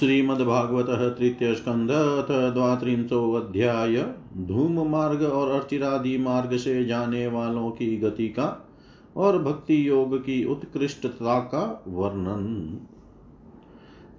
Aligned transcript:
श्रीमद्भागवत 0.00 1.18
तृतीय 1.18 1.54
स्कंद 1.54 1.90
अथ 1.90 2.54
द्वात्रिंशोऽध्याय 2.54 4.06
धूम 4.36 4.88
मार्ग 4.88 5.22
और 5.22 5.50
अर्चिरादि 5.50 6.18
मार्ग 6.18 6.56
से 6.56 6.84
जाने 6.84 7.26
वालों 7.26 7.70
की 7.70 7.96
गति 7.96 8.28
का 8.28 8.70
और 9.16 9.42
भक्ति 9.42 9.88
योग 9.88 10.18
की 10.18 10.44
उत्कृष्टता 10.44 11.38
का 11.38 11.84
वर्णन। 11.88 12.78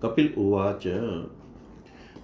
कपिल 0.04 0.34
उवाच। 0.38 0.88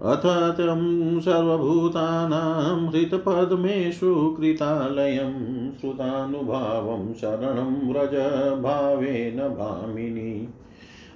अथ 0.01 0.57
तं 0.57 1.19
सर्वभूतानां 1.19 2.87
हृतपद्मेषु 2.87 4.35
कृतालयं 4.39 5.71
श्रुतानुभावं 5.71 7.13
शरणं 7.13 7.89
व्रज 7.89 8.61
भावेन 8.61 9.37
भामिनी। 9.37 10.47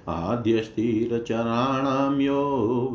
आद्यस्थिरचराणां 0.08 2.20
यो 2.20 2.90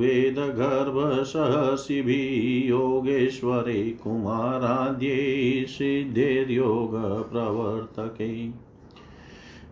योगेश्वरे 2.65 3.97
कुमाराद्ये 4.03 5.65
सिद्धेर्योगप्रवर्तके। 5.69 8.49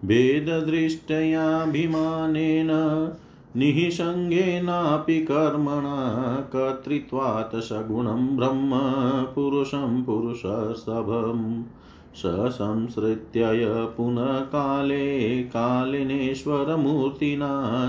भेददृष्ट्याभिमानेन 0.05 2.69
निःसङ्गेनापि 3.57 5.19
कर्मणा 5.19 6.35
कर्तृत्वात् 6.35 7.55
सगुणं 7.55 8.37
ब्रह्म, 8.37 8.71
पुरुषं 9.35 10.03
पुरुषस्तभम् 10.03 11.63
स 12.15 12.23
संसृत्यय 12.55 13.65
पुनः 13.65 14.39
काले 14.39 15.43
कालिनेश्वरमूर्तिना 15.43 16.71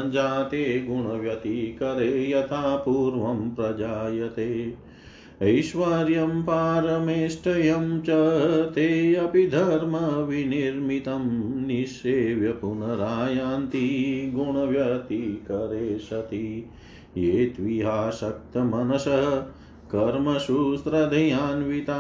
जाते 0.06 0.87
गुणव्यतिकरे 0.87 2.31
यथा 2.31 2.77
पूर्वं 2.77 3.50
प्रजायते। 3.50 4.75
ऐश्वर्यं 5.43 6.43
पारमेष्टयं 6.43 8.01
च 8.03 8.11
ते 8.75 9.15
अपि 9.15 9.47
धर्मविनिर्मितं 9.47 11.27
निःसेव्य 11.67 12.53
पुनरायान्ति 12.61 13.81
गुणव्यतिकरे 14.35 15.99
सति 15.99 16.71
ये 17.17 17.47
त्विहासक्तमनसः 17.57 19.31
कर्मसु 19.95 20.77
श्रद्धयान्विता 20.77 21.99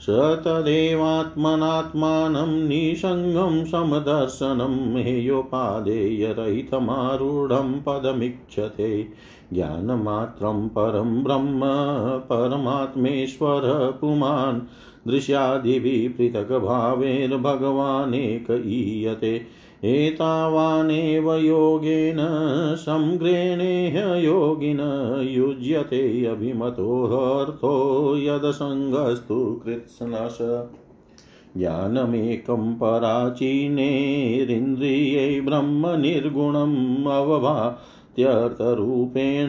स 0.00 0.06
तदेवात्मनात्मानं 0.10 2.68
निसङ्गं 2.68 3.64
समदर्शनं 3.64 4.96
हेयोपादेयरहितमारूढं 4.96 7.80
पदमीक्षते 7.80 9.08
ज्ञानमात्रं 9.52 10.68
परं 10.68 11.24
ब्रह्म, 11.24 11.60
परमात्मेश्वर 12.18 13.98
पुमान्, 14.00 14.60
दृश्यादिभिः 15.10 16.16
पृथग्भावेर्भगवानेक 16.16 18.62
ईयते। 18.66 19.42
एतावानेव 19.84 21.34
योगेन 21.34 22.16
समग्रेणेह 22.76 24.14
योगिन 24.14 24.80
युज्यते 25.30 26.24
अभिमतोऽर्थो 26.24 28.14
यदसङ्गस्तु 28.18 29.60
कृत्स्नश। 29.64 30.66
ज्ञानमेकं 31.56 32.74
पराचीनेरिन्द्रियै 32.74 35.40
ब्रह्मनिर्गुणम् 35.40 37.06
अवभात्यर्थरूपेण 38.18 39.48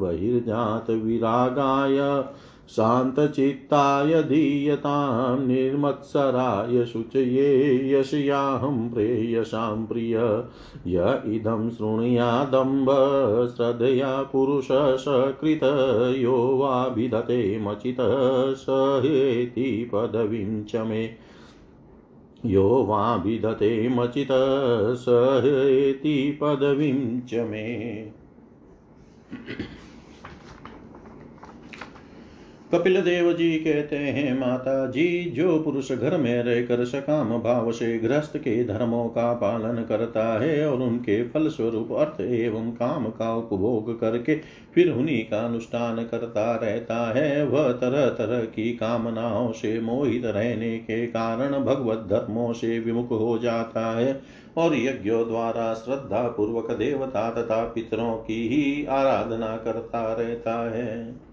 बहिर्जातविरागाय, 0.00 2.24
शान्तचित्ताय 2.68 4.22
दीयतां 4.22 5.46
निर्मत्सराय 5.46 6.84
शुचये 6.84 7.92
यशयाहं 7.92 8.90
प्रेयसां 8.90 9.86
प्रिय। 9.86 10.44
य 10.86 11.22
इदं 11.26 11.70
शृणुयादम्ब 11.70 12.86
श्रद्धया 13.56 14.22
पुरुषसकृत 14.22 16.14
यो 16.18 16.56
वाभिधते 16.56 17.58
मचित 17.58 17.96
स 18.56 19.00
हेति 19.04 19.90
पदवीं 19.94 20.64
च 20.64 20.76
मे। 20.76 21.27
यो 22.46 22.84
वा 22.84 23.16
विदते 23.16 23.88
मचित 23.88 24.28
स 24.98 25.04
हेति 25.44 26.38
पदवीं 26.42 27.20
च 27.20 27.34
मे। 27.34 28.12
कपिल 32.74 33.00
देव 33.00 33.32
जी 33.32 33.58
कहते 33.58 33.96
हैं, 33.96 34.38
माता 34.38 34.86
जी, 34.86 35.24
जो 35.30 35.58
पुरुष 35.58 35.90
घर 35.92 36.16
में 36.16 36.42
रहकर 36.42 36.84
सकाम 36.84 37.28
भाव 37.38 37.70
से 37.72 37.98
गृहस्थ 37.98 38.36
के 38.36 38.64
धर्मों 38.64 39.08
का 39.08 39.32
पालन 39.32 39.82
करता 39.84 40.24
है 40.40 40.68
और 40.68 40.82
उनके 40.82 41.22
फल 41.28 41.48
स्वरूप 41.48 41.92
अर्थ 41.92 42.20
एवं 42.20 42.70
काम 42.70 43.06
का 43.10 43.34
उपभोग 43.34 44.00
करके 44.00 44.34
फिर 44.74 44.90
उन्हीं 44.92 45.22
का 45.24 45.40
अनुष्ठान 45.40 46.02
करता 46.04 46.54
रहता 46.54 46.96
है, 47.18 47.44
वह 47.46 47.72
तरह 47.72 48.08
तरह 48.08 48.40
की 48.40 48.72
कामनाओं 48.72 49.52
से 49.52 49.80
मोहित 49.80 50.24
रहने 50.24 50.76
के 50.78 51.06
कारण 51.06 51.58
भगवत 51.64 52.06
धर्मों 52.10 52.52
से 52.52 52.78
विमुख 52.78 53.10
हो 53.10 53.38
जाता 53.38 53.86
है 53.98 54.20
और 54.56 54.76
यज्ञों 54.76 55.26
द्वारा 55.28 55.72
श्रद्धा 55.74 56.22
पूर्वक 56.28 56.70
देवता 56.70 57.30
तथा 57.30 57.64
पितरों 57.64 58.14
की 58.16 58.46
ही 58.48 58.86
आराधना 58.86 59.56
करता 59.56 60.12
रहता 60.12 60.58
है। 60.70 61.27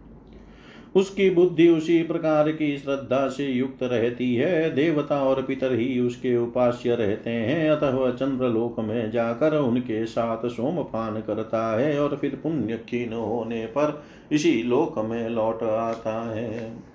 उसकी 0.95 1.29
बुद्धि 1.29 1.67
उसी 1.69 2.03
प्रकार 2.03 2.51
की 2.51 2.77
श्रद्धा 2.77 3.27
से 3.27 3.45
युक्त 3.47 3.83
रहती 3.83 4.35
है। 4.35 4.75
देवता 4.75 5.23
और 5.23 5.41
पितर 5.41 5.73
ही 5.73 5.99
उसके 5.99 6.37
उपास्य 6.37 6.95
रहते 6.95 7.29
हैं। 7.29 7.69
अतः 7.69 7.89
वह 7.89 8.11
चंद्रलोक 8.11 8.79
में 8.79 9.11
जाकर 9.11 9.57
उनके 9.57 10.05
साथ 10.05 10.47
सोमपान 10.49 11.21
करता 11.21 11.77
है 11.79 11.99
और 11.99 12.17
फिर 12.21 12.39
पुण्य 12.43 12.77
क्षीण 12.77 13.13
होने 13.13 13.65
पर 13.65 14.03
इसी 14.31 14.63
लोक 14.63 14.99
में 14.99 15.29
लौट 15.29 15.63
आता 15.63 16.35
है। 16.35 16.85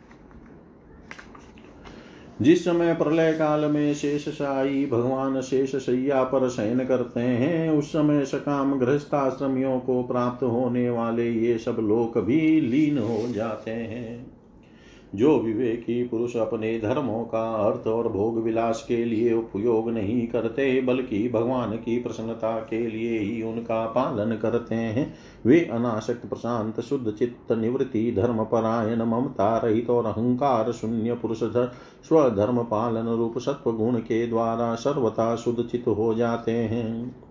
जिस 2.41 2.65
समय 2.65 2.95
प्रलय 2.95 3.33
काल 3.33 3.65
में 3.65 3.95
शेष 3.95 4.29
शाही 4.29 4.87
भगवान 4.87 5.41
शेष 5.41 5.77
सैया 5.77 6.23
पर 6.23 6.49
शयन 6.49 6.85
करते 6.85 7.21
हैं, 7.21 7.71
उस 7.71 7.93
समय 7.93 8.25
सकाम 8.25 8.79
गृहस्थाश्रमियों 8.79 9.81
को 9.81 10.03
प्राप्त 10.03 10.43
होने 10.43 10.91
वाले 10.91 11.31
ये 11.31 11.59
सब 11.59 11.77
लोक 11.81 12.19
भी 12.19 12.61
लीन 12.61 12.99
हो 12.99 13.29
जाते 13.29 13.71
हैं। 13.71 14.40
जो 15.15 15.39
विवेकी 15.39 16.03
पुरुष 16.05 16.37
अपने 16.37 16.79
धर्मों 16.79 17.25
का 17.25 17.43
अर्थ 17.55 17.87
और 17.87 18.09
भोग 18.09 18.43
विलास 18.43 18.85
के 18.89 19.05
लिए 19.05 19.33
उपयोग 19.33 19.91
नहीं 19.91 20.27
करते, 20.27 20.81
बल्कि 20.81 21.29
भगवान 21.29 21.77
की 21.77 21.99
प्रसन्नता 21.99 22.59
के 22.61 22.87
लिए 22.87 23.19
ही 23.19 23.43
उनका 23.43 23.87
पालन 23.87 24.37
करते 24.37 24.75
हैं, 24.75 25.15
वे 25.47 25.61
अनासक्त, 25.65 26.27
प्रशांत, 26.27 26.81
शुद्ध 26.81 27.13
चित्त, 27.13 27.53
निवृत्ति 27.53 28.13
धर्म 28.13 28.45
परायण 28.45 29.03
ममता 29.03 29.57
रहित 29.59 29.91
और 29.91 30.07
अहंकार 30.07 30.73
शून्य 30.73 31.15
पुरुष 31.15 31.41
स्वधर्म 31.41 32.63
पालन 32.63 33.07
रूप 33.09 33.39
सत्व 33.39 33.73
गुण 33.73 33.97
के 33.97 34.27
द्वारा 34.27 34.75
सर्वथा 34.75 35.37
शुद्ध 35.37 35.65
चित्त 35.65 35.89
हो 35.89 36.15
जाते 36.15 36.53
हैं। 36.53 37.30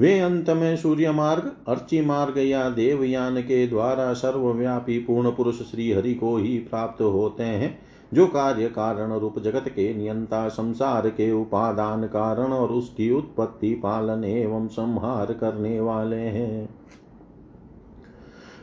वे 0.00 0.20
अंत 0.20 0.50
में 0.50 0.76
सूर्य 0.76 1.10
मार्ग 1.10 1.52
अर्ची 1.68 2.00
मार्ग 2.00 2.38
या 2.38 2.70
देवयान 2.70 3.40
के 3.40 3.66
द्वारा 3.66 4.12
सर्वव्यापी 4.12 4.98
पूर्ण 4.98 5.30
पुरुष 5.30 5.58
श्री 5.58 5.92
हरि 5.92 6.14
को 6.14 6.36
ही 6.36 6.58
प्राप्त 6.58 7.02
होते 7.02 7.42
हैं, 7.42 7.78
जो 8.14 8.26
कार्य 8.26 8.68
कारण 8.68 9.12
रूप 9.12 9.38
जगत 9.38 9.64
के 9.68 9.94
नियंता 9.94 10.48
संसार 10.48 11.08
के 11.08 11.32
उपादान 11.32 12.04
कारण 12.04 12.44
और 12.44 12.68
उसकी 12.68 13.10
उत्पत्ति, 13.10 13.74
पालन 13.74 14.24
एवं 14.24 14.68
संहार 14.68 15.32
करने 15.32 15.80
वाले 15.80 16.16
हैं। 16.16 16.68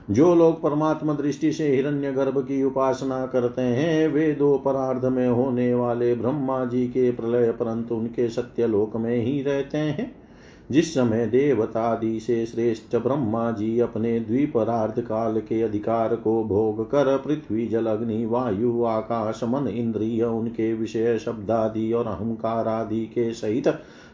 जो 0.10 0.36
लोग 0.36 0.62
परमात्मा 0.62 1.14
दृष्टि 1.14 1.52
से 1.52 1.76
हिरण्य 1.76 2.12
गर्भ 2.12 2.38
की 2.38 2.64
उपासना 2.64 3.26
करते 3.26 3.62
हैं, 3.62 4.08
वे 4.08 4.32
दो 4.32 4.58
परार्ध 4.58 5.06
में 5.06 5.28
होने 5.28 5.74
वाले 5.74 6.16
ब्रह्मा 6.16 6.66
जी 6.66 6.88
के 6.88 7.12
प्रलय 7.12 7.52
परंतु 7.52 7.96
उनके 7.96 8.30
सत्य 8.30 8.68
लोक 8.68 8.96
में 8.96 9.26
ही 9.26 9.42
रहते 9.42 9.78
हैं। 9.78 10.27
जिस 10.72 10.94
समय 10.94 11.26
देवतादि 11.26 12.20
से 12.20 12.46
श्रेष्ठ 12.46 12.96
ब्रह्मा 12.96 13.52
जी 13.52 13.80
अपने 13.80 14.20
द्विपरार्ध 14.20 15.02
काल 15.02 15.40
के 15.40 15.62
अधिकार 15.62 16.16
को 16.16 16.44
भोग 16.44 16.92
कर 16.92 17.18
पृथ्वी, 17.18 17.68
जल, 17.68 17.86
अग्नि, 17.86 18.26
वायु, 18.26 18.84
आकाश, 18.84 19.44
मन, 19.44 19.68
इंद्रिय, 19.68 20.24
उनके 20.24 20.74
विषय 20.74 21.20
शब्दादि 21.20 21.94
और 21.94 22.08
अहंकार 22.08 22.68
आदि 22.68 23.06
के 23.06 23.34
सहित 23.34 23.68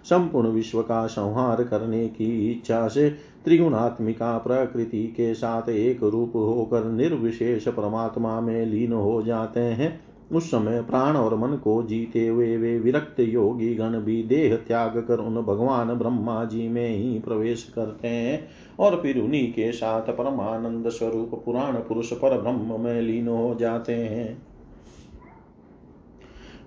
संपूर्ण 0.03 0.47
विश्व 0.47 0.81
का 0.81 1.07
संहार 1.07 1.63
करने 1.63 2.07
की 2.07 2.51
इच्छा 2.51 2.87
से 2.87 3.09
त्रिगुणात्मिका 3.45 4.37
प्रकृति 4.37 5.03
के 5.07 5.33
साथ 5.33 5.69
एक 5.69 6.03
रूप 6.03 6.31
होकर 6.35 6.85
निर्विशेष 6.85 7.67
परमात्मा 7.67 8.41
में 8.41 8.65
लीन 8.65 8.93
हो 8.93 9.21
जाते 9.21 9.59
हैं। 9.59 10.12
उस 10.31 10.51
समय 10.51 10.81
प्राण 10.81 11.15
और 11.15 11.35
मन 11.35 11.55
को 11.57 11.83
जीते 11.83 12.27
हुए 12.27 12.57
वे 12.57 12.79
विरक्त 12.79 13.19
योगी 13.19 13.75
गण 13.75 13.99
भी 13.99 14.23
देह 14.23 14.55
त्याग 14.55 14.97
कर 14.97 15.19
उन 15.19 15.35
भगवान 15.35 15.93
ब्रह्मा 15.93 16.45
जी 16.45 16.67
में 16.67 16.89
ही 16.89 17.19
प्रवेश 17.19 17.63
करते 17.75 18.07
हैं 18.07 18.47
और 18.79 18.99
फिर 19.01 19.19
उन्हीं 19.19 19.51
के 19.53 19.71
साथ 19.71 20.01
परमानंद 20.01 20.89
स्वरूप 20.89 21.41
पुराण 21.45 21.73
पुरुष 21.73 22.13
पर 22.13 22.41
ब्रह्म 22.41 22.79
में 22.81 23.01
लीन 23.01 23.27
हो 23.27 23.55
जाते 23.59 23.93
हैं। 23.93 24.41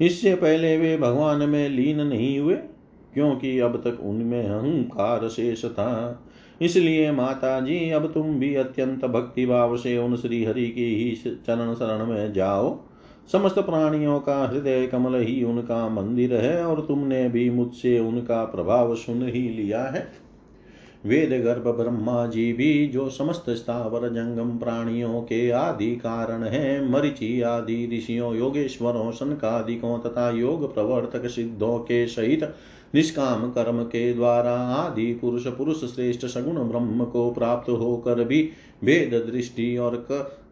इससे 0.00 0.34
पहले 0.34 0.76
वे 0.76 0.96
भगवान 0.98 1.48
में 1.48 1.68
लीन 1.68 2.00
नहीं 2.00 2.38
हुए, 2.38 2.54
क्योंकि 3.14 3.58
अब 3.58 3.76
तक 3.76 4.00
उनमें 4.02 4.42
अहंकार 4.44 5.28
शेष 5.28 5.64
था। 5.64 6.22
इसलिए 6.60 7.12
माता 7.12 7.60
जी 7.60 7.90
अब 7.90 8.06
तुम 8.12 8.34
भी 8.34 8.54
अत्यंत 8.54 9.04
भक्तिभाव 9.04 9.76
से 9.76 9.98
उन 9.98 10.16
श्री 10.16 10.44
हरि 10.44 10.66
की 10.68 10.94
ही 10.94 11.10
चरण 11.46 11.74
शरण 11.74 12.06
में 12.06 12.32
जाओ। 12.32 12.70
समस्त 13.32 13.58
प्राणियों 13.58 14.20
का 14.20 14.44
हृदय 14.46 14.86
कमल 14.86 15.20
ही 15.20 15.44
उनका 15.44 15.88
मंदिर 15.88 16.34
है 16.34 16.66
और 16.66 16.80
तुमने 16.80 17.28
भी 17.28 17.50
मुझसे 17.50 17.98
उनका 17.98 18.44
प्रभाव 18.44 18.94
सुन 18.94 19.22
ही 19.22 19.48
लिया 19.48 19.82
है। 19.82 20.26
वेद 21.06 21.44
गर्भ 21.44 21.68
ब्रह्मा 21.68 22.26
जी 22.26 22.52
भी, 22.52 22.86
जो 22.86 23.08
समस्त 23.10 23.44
स्थावर 23.50 24.08
जंगम 24.08 24.58
प्राणियों 24.58 25.20
के 25.20 25.50
आदि 25.50 25.96
कारण 25.96 26.42
है, 26.42 26.90
मरिचि 26.90 27.40
आदि 27.40 27.98
ऋषियों, 27.98 28.34
योगेश्वरों, 28.36 29.10
सनकादिकों 29.10 29.98
तथा 29.98 30.30
योग 30.30 30.74
प्रवर्तक 30.74 31.26
सिद्धों 31.26 31.78
के 31.78 32.06
सहित 32.06 32.54
निष्काम 32.94 33.50
कर्म 33.50 33.82
के 33.82 34.12
द्वारा 34.14 34.52
आदि 34.52 35.12
पुरुष 35.12 35.46
पुरुष 35.46 35.84
श्रेष्ठ 35.94 36.26
सगुण 36.26 36.68
ब्रह्म 36.68 37.04
को 37.04 37.30
प्राप्त 37.30 37.70
होकर 37.70 38.24
भी 38.24 38.50
भेद 38.84 39.30
दृष्टि 39.32 39.76
और 39.76 39.96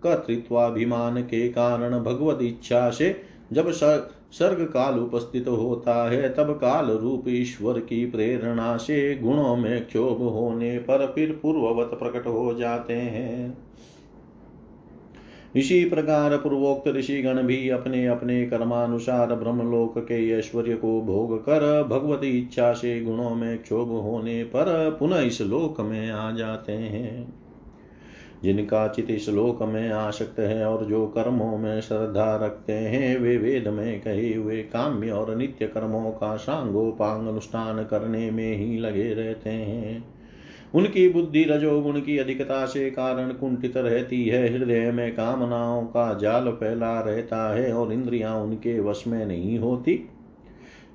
कर्तृत्वाभिमान 0.04 1.22
के 1.22 1.48
कारण 1.48 1.98
भगवत 2.00 2.38
इच्छा 2.42 2.88
से 2.90 3.14
जब 3.52 3.70
सर्ग 3.70 4.64
काल 4.64 4.98
उपस्थित 4.98 5.48
होता 5.48 6.10
है, 6.10 6.28
तब 6.28 6.52
काल 6.52 6.90
रूप 6.90 7.24
ईश्वर 7.28 7.80
की 7.80 8.04
प्रेरणा 8.06 8.76
से 8.76 9.14
गुणों 9.18 9.56
में 9.56 9.86
क्षोभ 9.86 10.22
होने 10.22 10.78
पर 10.78 11.12
फिर 11.14 11.38
पूर्ववत 11.42 11.90
प्रकट 11.94 12.26
हो 12.26 12.54
जाते 12.54 12.94
हैं। 12.94 13.58
इसी 15.56 15.84
प्रकार 15.84 16.36
पूर्वोक्त 16.36 16.88
ऋषिगण 16.88 17.42
भी 17.42 17.68
अपने 17.68 18.06
अपने 18.06 18.46
कर्मानुसार 18.46 19.34
ब्रह्मलोक 19.34 19.98
के 19.98 20.30
ऐश्वर्य 20.30 20.74
को 20.74 21.00
भोग 21.00 21.38
कर 21.38 21.82
भगवती 21.82 22.30
इच्छा 22.38 22.72
से 22.72 23.00
गुणों 23.00 23.34
में 23.34 23.58
क्षोभ 23.58 23.88
होने 23.88 24.42
पर 24.44 24.96
पुनः 25.00 25.20
इस 25.20 25.40
लोक 25.40 25.80
में 25.80 26.10
आ 26.10 26.30
जाते 26.30 26.72
हैं। 26.72 27.43
जिनका 28.44 28.88
चित 28.88 29.10
इस 29.10 29.28
लोक 29.28 29.62
में 29.62 29.90
आसक्त 29.90 30.38
है 30.38 30.64
और 30.64 30.84
जो 30.84 31.06
कर्मों 31.06 31.58
में 31.58 31.80
श्रद्धा 31.80 32.36
रखते 32.36 32.72
हैं, 32.72 33.18
वे 33.18 33.36
वेद 33.36 33.68
में 33.68 34.00
कहे 34.00 34.34
हुए 34.34 34.56
काम्य 34.62 35.10
और 35.10 35.36
नित्य 35.36 35.66
कर्मों 35.66 36.10
का 36.10 36.36
सांगोपांग 36.36 37.28
अनुष्ठान 37.28 37.84
करने 37.84 38.30
में 38.30 38.56
ही 38.56 38.78
लगे 38.78 39.14
रहते 39.14 39.50
हैं। 39.50 40.04
उनकी 40.74 41.08
बुद्धि 41.08 41.44
रजोगुण 41.44 42.00
की 42.00 42.18
अधिकता 42.18 42.66
से 42.66 42.90
कारण 42.90 43.32
कुंठित 43.32 43.76
रहती 43.76 44.24
है। 44.24 44.52
हृदय 44.52 44.90
में 44.90 45.12
कामनाओं 45.12 45.82
का 45.82 46.14
जाल 46.14 46.48
फैला 46.48 47.00
रहता 47.00 47.54
है 47.54 47.72
और 47.72 47.92
इंद्रियाँ 47.92 48.36
उनके 48.36 48.80
वश 48.80 49.04
में 49.06 49.26
नहीं 49.26 49.58
होती। 49.58 50.08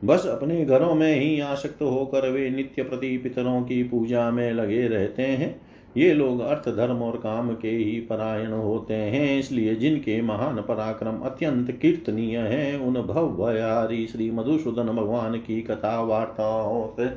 बस 0.05 0.25
अपने 0.25 0.65
घरों 0.65 0.95
में 0.95 1.19
ही 1.19 1.39
आसक्त 1.39 1.81
होकर 1.81 2.29
वे 2.29 2.49
नित्य 2.49 2.83
प्रति 2.83 3.17
पितरों 3.17 3.61
की 3.61 3.83
पूजा 3.83 4.31
में 4.31 4.51
लगे 4.53 4.87
रहते 4.87 5.23
हैं। 5.23 5.68
ये 5.97 6.13
लोग 6.13 6.39
अर्थ, 6.39 6.69
धर्म 6.69 7.01
और 7.01 7.17
काम 7.17 7.53
के 7.53 7.69
ही 7.69 7.99
परायण 7.99 8.51
होते 8.51 8.93
हैं, 8.93 9.39
इसलिए 9.39 9.75
जिनके 9.75 10.21
महान 10.21 10.61
पराक्रम 10.61 11.19
अत्यंत 11.19 11.71
कीर्तनीय 11.71 12.37
है, 12.37 12.77
उन 12.79 13.01
भव्यारी 13.03 14.05
श्री 14.07 14.29
मधुसूदन 14.31 14.87
भगवान 14.87 15.37
की 15.37 15.61
कथा 15.61 15.99
वार्ताओं 16.01 16.87
से 16.89 17.07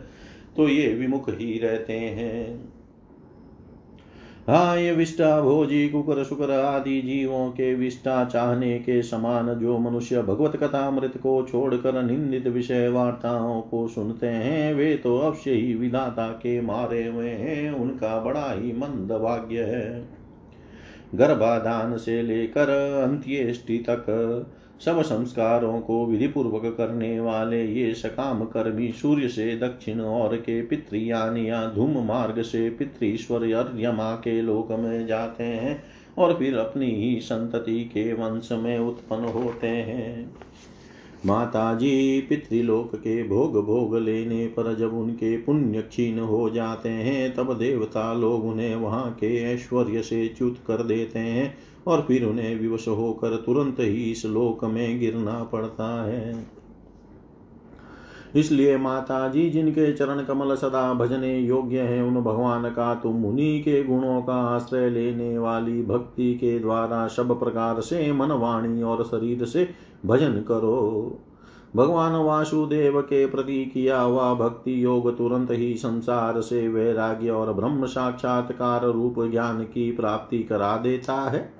तो 0.56 0.68
ये 0.68 0.92
विमुख 0.94 1.28
ही 1.30 1.58
रहते 1.58 1.92
हैं। 1.92 2.71
हाँ 4.48 4.78
ये 4.78 4.92
विष्टा 4.92 5.40
भोजी, 5.40 5.88
कुकर, 5.88 6.24
शुकर 6.24 6.50
आदि 6.50 7.02
जीवों 7.02 7.50
के 7.50 7.74
विष्टा 7.74 8.24
चाहने 8.24 8.78
के 8.78 9.02
समान 9.02 9.54
जो 9.54 9.78
मनुष्य 9.78 10.22
भगवत 10.22 10.56
कथा 10.56 10.90
मृत 10.90 11.12
को 11.16 11.46
छोड़कर 11.50 12.02
निंदित 12.02 12.46
विषय 12.46 12.88
वार्ताओं 12.88 13.62
को 13.62 13.88
सुनते 13.88 14.26
हैं, 14.26 14.74
वे 14.74 14.96
तो 14.96 15.18
अवश्य 15.18 15.50
ही 15.50 15.74
विधाता 15.74 16.28
के 16.28 16.60
मारे 16.60 17.06
हुए 17.06 17.30
हैं, 17.30 17.72
उनका 17.72 18.20
बड़ा 18.20 18.52
ही 18.52 18.72
मंद 18.72 19.12
भाग्य 19.12 19.62
है। 19.62 20.08
गर्भाधान 21.14 21.96
से 21.96 22.22
लेकर 22.22 22.68
अंत्येष्टि 23.04 23.78
तक 23.78 24.06
सब 24.84 25.02
संस्कारों 25.02 25.80
को 25.80 26.06
विधि 26.06 26.26
पूर्वक 26.26 26.74
करने 26.76 27.20
वाले 27.20 27.64
ये 27.64 27.94
सकाम 27.94 28.44
कर्मी 28.44 28.92
सूर्य 28.92 29.28
से 29.28 29.56
दक्षिण 29.56 30.00
और 30.00 30.36
के 30.36 30.62
पितृयान 30.62 31.36
या 31.36 31.66
धूम 31.66 32.06
मार्ग 32.06 32.42
से 32.42 32.70
पितृश्वर 32.70 33.52
अर्यमा 33.52 34.14
के 34.14 34.42
लोक 34.42 34.72
में 34.72 35.06
जाते 35.06 35.44
हैं 35.44 35.84
और 36.18 36.34
फिर 36.34 36.56
अपनी 36.56 36.90
ही 36.90 37.20
संतति 37.20 37.84
के 37.84 38.12
वंश 38.12 38.48
में 38.52 38.78
उत्पन्न 38.78 39.24
होते 39.24 39.66
हैं। 39.66 40.30
माता 41.26 41.74
जी 41.74 42.20
पितृलोक 42.20 42.94
के 42.94 43.22
भोग 43.28 43.64
भोग 43.66 43.96
लेने 43.96 44.46
पर 44.46 44.74
जब 44.76 44.94
उनके 44.94 45.36
पुण्य 45.36 45.82
क्षीण 45.82 46.18
हो 46.18 46.50
जाते 46.50 46.88
हैं, 46.88 47.34
तब 47.34 47.52
देवता 47.58 48.12
लोग 48.12 48.44
उन्हें 48.44 48.74
वहाँ 48.76 49.10
के 49.10 49.36
ऐश्वर्य 49.42 50.02
से 50.02 50.26
च्युत 50.28 50.56
कर 50.66 50.82
देते 50.82 51.18
हैं 51.18 51.54
और 51.86 52.04
फिर 52.08 52.24
उन्हें 52.24 52.60
विवश 52.60 52.88
होकर 52.88 53.36
तुरंत 53.36 53.80
ही 53.80 54.10
इस 54.10 54.26
लोक 54.26 54.64
में 54.64 55.00
गिरना 55.00 55.42
पड़ता 55.44 56.04
है। 56.04 56.46
इसलिए 58.36 58.76
माता 58.76 59.28
जी 59.28 59.50
जिनके 59.50 59.92
चरण 59.92 60.22
कमल 60.24 60.54
सदा 60.54 60.92
भजने 60.94 61.38
योग्य 61.38 61.80
है, 61.80 62.02
उन 62.02 62.14
भगवान 62.14 62.70
का 62.70 62.94
तुम 62.94 63.24
उन्हीं 63.24 63.62
के 63.62 63.82
गुणों 63.84 64.22
का 64.22 64.34
आश्रय 64.34 64.90
लेने 64.90 65.38
वाली 65.38 65.82
भक्ति 65.82 66.34
के 66.34 66.58
द्वारा 66.58 67.06
सब 67.06 67.38
प्रकार 67.40 67.80
से 67.80 68.12
मन 68.12 68.32
वाणी 68.32 68.82
और 68.82 69.04
शरीर 69.04 69.44
से 69.44 69.91
भजन 70.06 70.32
करो। 70.32 71.18
भगवान 71.76 72.12
वासुदेव 72.12 73.00
के 73.00 73.26
प्रति 73.26 73.64
किया 73.64 74.00
हुआ 74.00 74.34
भक्ति 74.34 74.84
योग 74.84 75.18
तुरंत 75.18 75.50
ही 75.50 75.74
संसार 75.74 76.40
से 76.40 76.68
वैराग्य 76.68 77.30
और 77.30 77.52
ब्रह्म 77.52 77.86
साक्षात्कार 77.86 78.84
रूप 78.84 79.14
ज्ञान 79.30 79.62
की 79.62 79.92
प्राप्ति 79.92 80.38
करा 80.38 80.76
देता 80.76 81.14
है। 81.14 81.54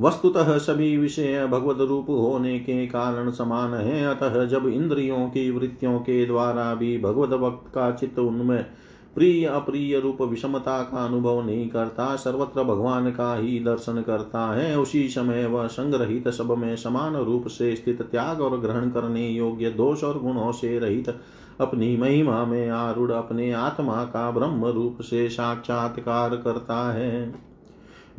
वस्तुतः 0.00 0.58
सभी 0.58 0.96
विषय 0.96 1.46
भगवत 1.46 1.78
रूप 1.80 2.06
होने 2.08 2.58
के 2.58 2.86
कारण 2.86 3.30
समान 3.30 3.74
है। 3.74 4.06
अतः 4.06 4.44
जब 4.44 4.66
इंद्रियों 4.66 5.28
की 5.28 5.50
वृत्तियों 5.50 5.98
के 5.98 6.26
द्वारा 6.26 6.74
भी 6.74 6.98
भगवत 6.98 7.28
भक्त 7.28 7.74
का 7.74 7.90
चित्त 7.90 8.18
उनमें 8.18 8.66
प्रिय 9.18 9.46
अप्रिय 9.46 9.98
रूप 10.00 10.22
विषमता 10.22 10.82
का 10.82 11.04
अनुभव 11.04 11.46
नहीं 11.46 11.68
करता, 11.68 12.16
सर्वत्र 12.16 12.62
भगवान 12.62 13.10
का 13.10 13.34
ही 13.34 13.58
दर्शन 13.60 14.02
करता 14.02 14.54
है। 14.54 14.78
उसी 14.78 15.08
समय 15.08 15.46
वह 15.46 15.66
संग्रहित 15.66 16.28
सब 16.28 16.52
में 16.52 16.76
समान 16.76 17.16
रूप 17.16 17.46
से 17.46 17.76
स्थित 17.76 18.02
त्याग 18.02 18.40
और 18.40 18.58
ग्रहण 18.60 18.90
करने 18.90 19.28
योग्य 19.28 19.70
दोष 19.70 20.04
और 20.04 20.18
गुणों 20.18 20.52
से 20.52 20.78
रहित 20.78 21.18
अपनी 21.60 21.96
महिमा 21.96 22.44
में 22.44 22.68
आरूढ़ 22.70 23.12
अपने 23.12 23.52
आत्मा 23.52 24.04
का 24.04 24.30
ब्रह्म 24.30 24.66
रूप 24.66 24.98
से 25.00 25.28
साक्षात्कार 25.28 26.36
करता 26.36 26.92
है। 26.92 27.47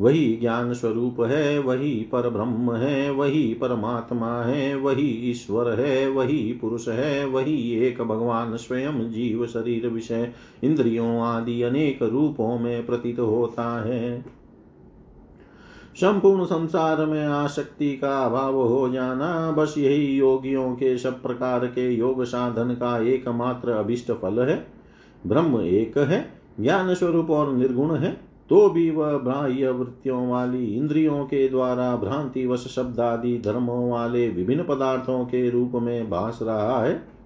वही 0.00 0.36
ज्ञान 0.36 0.72
स्वरूप 0.72 1.20
है, 1.20 1.58
वही 1.58 2.08
पर 2.12 2.30
ब्रह्म 2.30 2.72
है, 2.72 3.10
वही 3.10 3.54
परमात्मा 3.54 4.42
है, 4.42 4.76
वही 4.76 5.08
ईश्वर 5.08 5.80
है, 5.80 6.10
वही 6.10 6.58
पुरुष 6.60 6.88
है, 6.88 7.26
वही 7.26 7.72
एक 7.72 8.02
भगवान 8.02 8.56
स्वयं 8.56 9.10
जीव 9.10 9.46
शरीर 9.46 9.88
विषय, 9.88 10.32
इंद्रियों 10.64 11.20
आदि 11.20 11.62
अनेक 11.62 12.02
रूपों 12.02 12.58
में 12.58 12.86
प्रतीत 12.86 13.20
होता 13.20 13.84
है। 13.84 14.24
संपूर्ण 15.96 16.44
संसार 16.44 17.06
में 17.06 17.26
आसक्ति 17.26 17.96
का 17.96 18.26
अभाव 18.26 18.54
हो 18.54 18.88
जाना, 18.88 19.50
बस 19.50 19.74
यही 19.78 20.16
योगियों 20.16 20.72
के 20.72 20.98
सब 20.98 21.22
प्रकार 21.22 21.66
के 21.66 21.94
योग 21.94 22.24
साधन 22.24 22.74
का 22.74 23.02
एकमात्र 23.02 23.70
अभिष्ट 23.70 24.12
फल 24.12 24.40
है। 24.40 24.66
ब्रह्म 25.26 25.60
एक 25.60 25.98
है 25.98 26.32
ज्ञान 26.60 26.94
स्वरूप 26.94 27.30
और 27.30 27.52
निर्गुण 27.52 27.96
है। 27.96 28.29
तो 28.50 28.68
भी 28.70 28.90
वह 28.90 29.18
बाह्य 29.18 29.70
वृत्तियों 29.70 30.28
वाली 30.28 30.64
इंद्रियों 30.76 31.24
के 31.24 31.48
द्वारा 31.48 31.96
भ्रांतिवश 31.96 32.64
शब्द 32.74 33.00
आदि 33.00 33.38
धर्मों 33.38 33.90
वाले 33.90 34.28
विभिन्न 34.28 34.64
पदार्थों 34.64 35.24
के 35.24 35.50
रूप 35.50 35.72
में 35.74 36.10
भास 36.10 36.38
रहा 36.42 36.80
है। 36.82 37.19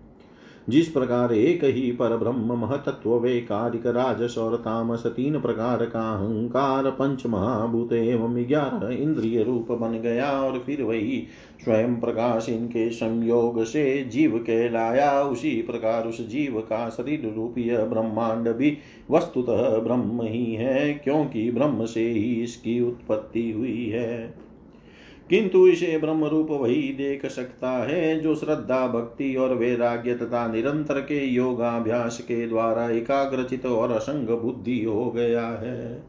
जिस 0.68 0.88
प्रकार 0.88 1.32
एक 1.32 1.64
ही 1.64 1.90
पर 1.92 2.16
ब्रह्म 2.16 2.58
महतत्व 2.58 3.14
वे 3.14 3.40
कारिक 3.40 3.86
राजस 3.86 4.34
और 4.38 4.56
तामस 4.56 5.06
तीन 5.06 5.40
प्रकार 5.40 5.84
का 5.86 6.12
अहंकार 6.12 6.90
पंच 6.90 7.26
महाभूत 7.26 7.92
एवं 7.92 8.36
ग्यारह 8.48 8.94
इंद्रिय 8.94 9.42
रूप 9.42 9.72
बन 9.72 9.98
गया 9.98 10.30
और 10.30 10.58
फिर 10.58 10.82
वही 10.82 11.26
स्वयं 11.64 11.96
प्रकाश 11.96 12.48
इनके 12.48 12.90
संयोग 12.90 13.64
से 13.64 14.04
जीव 14.04 14.38
कहलाया 14.38 15.22
उसी 15.22 15.50
प्रकार 15.62 16.06
उस 16.06 16.28
जीव 16.28 16.60
का 16.60 16.88
शरीर 16.88 17.32
रूपीय 17.36 17.76
ब्रह्मांड 17.76 18.48
भी 18.48 18.76
वस्तुतः 19.10 19.78
ब्रह्म 19.78 20.22
ही 20.22 20.54
है, 20.54 20.94
क्योंकि 20.94 21.50
ब्रह्म 21.50 21.86
से 21.86 22.08
ही 22.10 22.34
इसकी 22.42 22.80
उत्पत्ति 22.80 23.50
हुई 23.52 23.86
है। 23.86 24.43
किंतु 25.34 25.66
इसे 25.66 25.98
ब्रह्म 25.98 26.24
रूप 26.24 26.50
वही 26.50 26.82
देख 26.82 27.26
सकता 27.26 27.70
है, 27.70 28.20
जो 28.20 28.34
श्रद्धा, 28.34 28.86
भक्ति 28.86 29.34
और 29.34 29.54
वैराग्य 29.54 30.14
तथा 30.14 30.52
निरंतर 30.52 31.00
के 31.00 31.26
योगाभ्यास 31.26 32.18
के 32.20 32.46
द्वारा 32.46 32.90
एकाग्रचित 32.90 33.66
और 33.66 33.90
असंग 33.90 34.28
बुद्धि 34.28 34.84
हो 34.84 35.10
गया 35.10 35.46
है। 35.46 36.02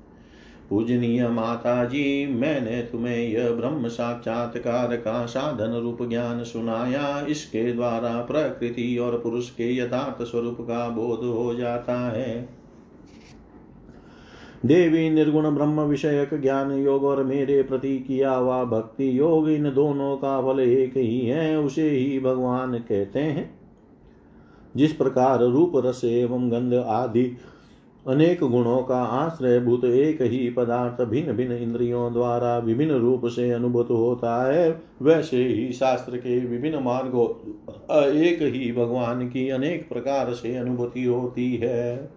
पूजनीय 0.69 1.27
माता 1.27 1.85
जी 1.85 2.27
मैंने 2.35 2.81
तुम्हें 2.81 3.29
यह 3.29 3.51
ब्रह्म 3.51 3.87
साक्षात्कार 3.87 4.95
का 4.95 5.25
साधन 5.25 5.73
रूप 5.73 6.09
ज्ञान 6.09 6.43
सुनाया। 6.43 7.25
इसके 7.29 7.73
द्वारा 7.73 8.21
प्रकृति 8.21 8.97
और 8.97 9.19
पुरुष 9.19 9.49
के 9.49 9.77
यथार्थ 9.77 10.23
स्वरूप 10.23 10.57
का 10.61 10.89
बोध 10.89 11.25
हो 11.25 11.55
जाता 11.55 12.11
है। 12.11 12.64
देवी 14.65 15.09
निर्गुण 15.09 15.55
ब्रह्म 15.55 15.81
विषयक 15.81 16.41
ज्ञान 16.41 16.71
योग 16.71 17.03
और 17.03 17.23
मेरे 17.23 17.63
प्रति 17.63 17.99
किया 17.99 18.31
हुआ 18.31 18.63
भक्ति 18.63 19.19
योग 19.19 19.49
इन 19.49 19.63
दोनों 19.63 20.17
का 20.17 20.41
फल 20.41 20.59
एक 20.59 20.97
ही 20.97 21.19
है, 21.19 21.59
उसे 21.59 21.89
ही 21.89 22.19
भगवान 22.19 22.73
कहते 22.73 23.19
हैं। 23.19 23.59
जिस 24.75 24.93
प्रकार 24.93 25.39
रूप, 25.39 25.71
रस 25.75 26.01
एवं 26.03 26.51
गंध 26.51 26.73
आदि 26.73 27.37
अनेक 28.07 28.39
गुणों 28.43 28.81
का 28.83 28.97
आश्रय 28.97 29.59
भूत 29.59 29.85
एक 29.85 30.21
ही 30.21 30.49
पदार्थ 30.49 31.09
भिन्न 31.09 31.33
भिन्न 31.33 31.51
इंद्रियों 31.51 32.13
द्वारा 32.13 32.57
विभिन्न 32.57 32.91
रूप 32.91 33.25
से 33.25 33.51
अनुभूत 33.51 33.87
होता 33.91 34.53
है, 34.53 34.81
वैसे 35.01 35.37
ही 35.37 35.71
शास्त्र 35.73 36.17
के 36.17 36.39
विभिन्न 36.39 36.83
मार्गों 36.83 37.27
एक 38.11 38.39
ही 38.41 38.71
भगवान 38.71 39.27
की 39.29 39.49
अनेक 39.49 39.89
प्रकार 39.89 40.33
से 40.33 40.55
अनुभूति 40.55 41.03
होती 41.03 41.55
है। 41.55 42.09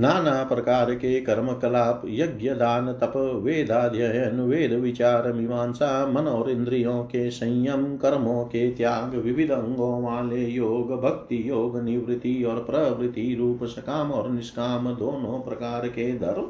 नाना 0.00 0.44
प्रकार 0.44 0.94
के 0.94 1.20
कर्म 1.20 1.52
कलाप, 1.52 2.02
यज्ञ, 2.06 2.48
दान, 2.48 2.92
तप, 2.92 3.12
वेदाध्ययन, 3.16 4.40
वेद 4.40 4.72
विचार, 4.72 5.32
मीमांसा, 5.32 6.06
मन 6.06 6.26
और 6.26 6.50
इंद्रियों 6.50 7.02
के 7.02 7.30
संयम, 7.30 7.96
कर्मों 7.96 8.44
के 8.44 8.70
त्याग, 8.70 9.14
विविध 9.14 9.50
अंगों 9.50 10.02
वाले 10.02 10.46
योग, 10.46 11.02
भक्ति 11.02 11.50
योग, 11.50 11.82
निवृत्ति 11.82 12.44
और 12.44 12.56
प्रवृत्ति 12.56 13.36
रूप, 13.38 13.64
सकाम 13.64 14.10
और 14.12 14.30
निष्काम 14.30 14.94
दोनों 14.94 15.40
प्रकार 15.40 15.88
के 15.88 16.18
धर्म। 16.18 16.46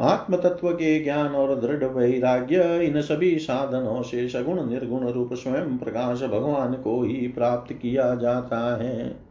आत्म 0.00 0.36
तत्व 0.36 0.70
के 0.70 1.04
ज्ञान 1.04 1.26
और 1.26 1.60
दृढ़ 1.60 1.84
वैराग्य, 1.84 2.84
इन 2.84 3.00
सभी 3.00 3.38
साधनों 3.38 4.02
से 4.02 4.28
सगुण 4.28 4.70
निर्गुण 4.70 5.08
रूप 5.08 5.34
स्वयं 5.34 5.78
प्रकाश 5.78 6.22
भगवान 6.22 6.74
को 6.74 7.02
ही 7.02 7.28
प्राप्त 7.28 7.72
किया 7.72 8.14
जाता 8.14 8.76
है। 8.76 9.27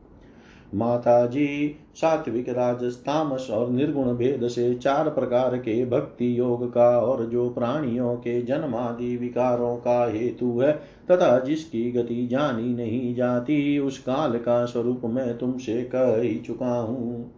माता 0.76 1.26
जी 1.26 1.76
सात्विक 1.96 2.50
राजस्तामस 2.50 3.48
और 3.52 3.70
निर्गुण 3.70 4.06
भेद 4.06 4.48
से 4.48 4.76
चार 4.76 5.10
प्रकार 5.10 5.58
के 5.58 5.86
भक्ति 5.86 6.40
योग 6.40 6.74
का 6.74 7.00
और 7.00 7.26
जो 7.26 7.50
प्राणियों 7.50 8.16
के 8.16 8.42
जन्मादि 8.42 9.18
विकारों 9.18 9.78
का 9.78 10.12
हेतु 10.12 10.60
है, 10.60 10.72
तथा 11.12 11.40
जिसकी 11.40 11.92
गति 11.92 12.28
जानी 12.28 12.74
नहीं 12.74 13.16
जाती, 13.16 13.80
उस 13.80 13.98
काल 13.98 14.38
का 14.38 14.66
स्वरूप 14.66 15.02
मैं 15.06 15.38
तुमसे 15.38 15.84
कह 15.96 16.22
ही 16.22 16.40
चुका 16.40 16.80
हूँ। 16.80 17.32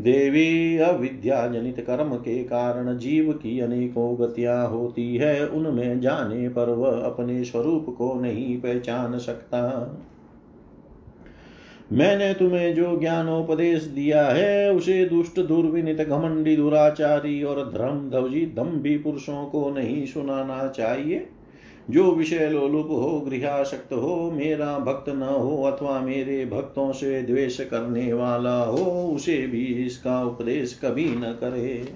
देवी, 0.00 0.78
अविद्या 0.78 1.48
जनित 1.48 1.80
कर्म 1.80 2.14
के 2.14 2.44
कारण 2.44 2.98
जीव 2.98 3.32
की 3.32 3.60
अनेकों 3.60 4.20
गतियाँ 4.20 4.68
होती 4.68 5.16
है, 5.16 5.48
उनमें 5.48 6.00
जाने 6.00 6.48
पर 6.48 6.70
वह 6.70 7.00
अपने 7.00 7.44
स्वरूप 7.44 7.94
को 7.98 8.20
नहीं 8.20 8.60
पहचान 8.60 9.18
सकता। 9.18 9.92
मैंने 11.92 12.34
तुम्हें 12.34 12.74
जो 12.74 12.98
ज्ञानोपदेश 13.00 13.82
दिया 13.82 14.26
है, 14.26 14.72
उसे 14.72 15.04
दुष्ट, 15.04 15.40
दुर्विनित, 15.40 16.00
घमंडी, 16.00 16.56
दुराचारी 16.56 17.42
और 17.42 17.72
धर्म 17.72 18.10
ध्वजी 18.10 18.40
दम्भी 18.40 18.98
पुरुषों 18.98 19.46
को 19.46 19.70
नहीं 19.70 20.06
सुनाना 20.06 20.68
चाहिए। 20.68 21.26
जो 21.90 22.12
विषय 22.12 22.48
लोलुप 22.48 22.86
हो, 22.86 23.20
गृहाशक्त 23.20 23.92
हो, 23.92 24.30
मेरा 24.30 24.78
भक्त 24.78 25.08
न 25.08 25.22
हो 25.22 25.62
अथवा 25.62 26.00
मेरे 26.00 26.46
भक्तों 26.46 26.92
से 26.92 27.22
द्वेष 27.22 27.60
करने 27.60 28.12
वाला 28.12 28.62
हो, 28.62 29.12
उसे 29.14 29.46
भी 29.46 29.64
इसका 29.64 30.24
उपदेश 30.24 30.80
कभी 30.84 31.04
न 31.04 31.38
करे। 31.40 31.88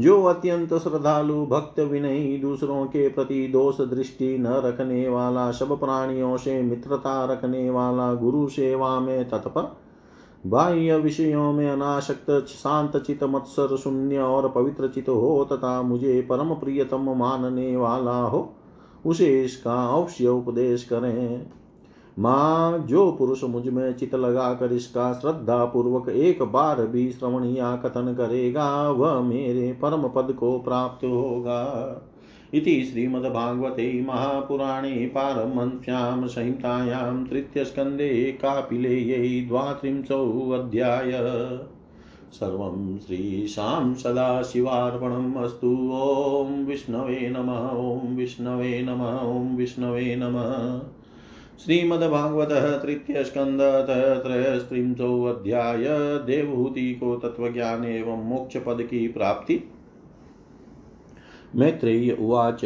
जो 0.00 0.22
अत्यंत 0.24 0.74
श्रद्धालु, 0.74 1.46
भक्त 1.46 1.80
विनयी 1.80 2.38
दूसरों 2.38 2.84
के 2.86 3.08
प्रति 3.08 3.48
दोष 3.48 3.80
दृष्टि 3.80 4.38
न 4.38 4.46
रखने 4.46 5.08
वाला 5.08 5.50
सब 5.50 5.80
प्राणियों 5.80 6.36
से 6.36 6.62
मित्रता 6.62 7.24
रखने 7.24 7.70
वाला 7.70 8.12
गुरु 8.14 8.48
सेवा 8.48 9.00
में 9.00 9.28
तत्पर, 9.28 9.76
बाह्य 10.46 10.96
विषयों 10.96 11.52
में 11.52 11.70
अनाशक्त, 11.70 12.46
शांत 12.48 12.96
चित 12.96 13.24
मत्सर 13.24 13.76
शून्य 13.76 14.18
और 14.18 14.48
पवित्र 14.48 14.88
चित 14.88 15.08
हो 15.08 15.48
तथा 15.52 15.82
मुझे 15.82 16.20
परम 16.20 16.54
प्रियतम 16.54 17.10
मानने 17.16 17.76
वाला 17.76 18.20
हो, 18.22 18.54
उसे 19.06 19.44
इसका 19.44 19.84
अवश्य 19.86 20.28
उपदेश 20.28 20.84
करें। 20.84 21.50
माँ, 22.18 22.78
जो 22.78 23.12
पुरुष 23.12 23.44
मुझमें 23.44 23.92
चित 23.94 24.14
लगाकर 24.14 24.72
इसका 24.72 25.12
श्रद्धा 25.12 25.64
पूर्वक 25.64 26.08
एक 26.08 26.42
बार 26.42 26.86
भी 26.86 27.10
श्रवण 27.12 27.44
या 27.44 27.76
कथन 27.76 28.14
करेगा, 28.14 28.90
वह 28.90 29.20
मेरे 29.20 29.72
परम 29.72 30.08
पद 30.08 30.32
को 30.32 30.58
प्राप्त 30.58 31.04
होगा। 31.04 32.02
इति 32.54 32.84
श्रीमद्भागवते 32.84 34.04
महापुराणे 34.08 35.06
पारमहंस्यां 35.06 36.26
संहितायां 36.26 37.24
तृतीयस्कन्धे 37.24 38.38
कापिलेयै 38.42 39.40
द्वात्रिंशोऽध्याय 39.40 41.12
सर्वं 42.32 42.98
श्रीशां 42.98 43.94
सदाशिवार्पणम् 43.94 45.36
अस्तु। 45.36 45.90
ॐ 45.92 46.64
विष्णवे 46.64 47.28
नमः, 47.30 47.68
ॐ 47.68 48.16
विष्णवे 48.16 48.82
नमः, 48.82 49.18
ॐ 49.18 49.56
विष्णवे 49.56 50.16
नमः। 50.16 50.80
श्रीमद्भागवत 51.64 52.82
तृतीय 52.82 53.24
स्कंद 53.24 53.60
त्रयस्त्रिंशोऽध्याय 54.26 55.84
देवहूति 56.26 56.94
को 56.94 57.16
तत्वज्ञान 57.16 57.84
एवं 57.84 58.24
मोक्ष 58.24 58.56
पद 58.56 58.82
की 58.82 59.08
प्राप्ति 59.08 59.62
मैत्रेय 61.56 62.16
उवाच, 62.20 62.64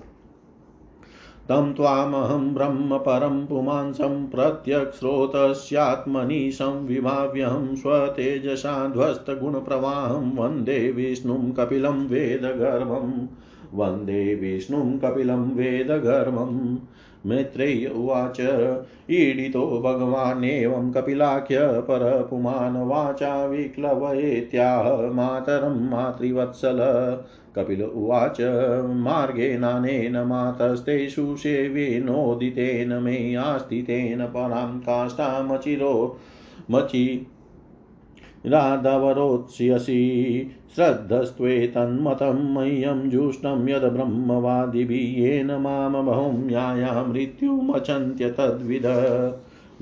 तं 1.50 1.72
त्वामहं 1.72 2.54
ब्रह्म 2.54 2.98
परं 2.98 3.46
पुमांसं 3.46 4.26
प्रत्यक्स्रोतस्यात्मनि 4.26 6.52
संविभाव्यहं 6.52 7.76
स्वतेजसा 7.76 8.88
ध्वस्तगुणप्रवाहं 8.88 10.36
वंदे 10.36 10.92
विष्णुं 10.92 11.50
कपिलं 11.50 12.06
वेदगर्भं 12.06 13.26
वंदे 13.74 14.34
विष्णुं 14.34 14.98
कपिलं 14.98 15.54
वेदगर्भम् 15.54 16.76
मैत्रेय 17.26 17.86
उवाच। 17.86 18.40
ईडितो 19.10 19.80
भगवानेवं 19.80 20.92
कपिलाख्य 20.92 21.58
परपुमान् 21.60 22.88
वाचा 22.88 23.46
विक्लवयेत्याह 23.46 25.12
मातरं 25.12 25.90
मातृवत्सल। 25.90 26.78
कपिल 27.56 27.82
उवाच 27.82 28.36
मार्गेनानेन 28.86 30.18
मातस्ते 30.18 31.08
सुसेवेनोदितेन 31.08 32.92
मे 32.92 33.34
आस्तितेन 33.34 34.26
परां 34.26 34.78
काष्ठामचिरो 34.78 36.18
मचि 36.70 37.26
राधवरोत्स्यसि। 38.46 40.00
श्रद्धस्त्वेतन्मतं 40.74 42.38
मह्यं 42.54 43.08
जुष्टं 43.10 43.68
यद् 43.68 43.84
ब्रह्मवादिभिः 43.84 45.20
येन 45.20 45.50
माँ 45.52 46.04
भौम्याया 46.04 46.92
मृत्युमचन्त्य 47.04 48.30
तद्विद 48.30 48.86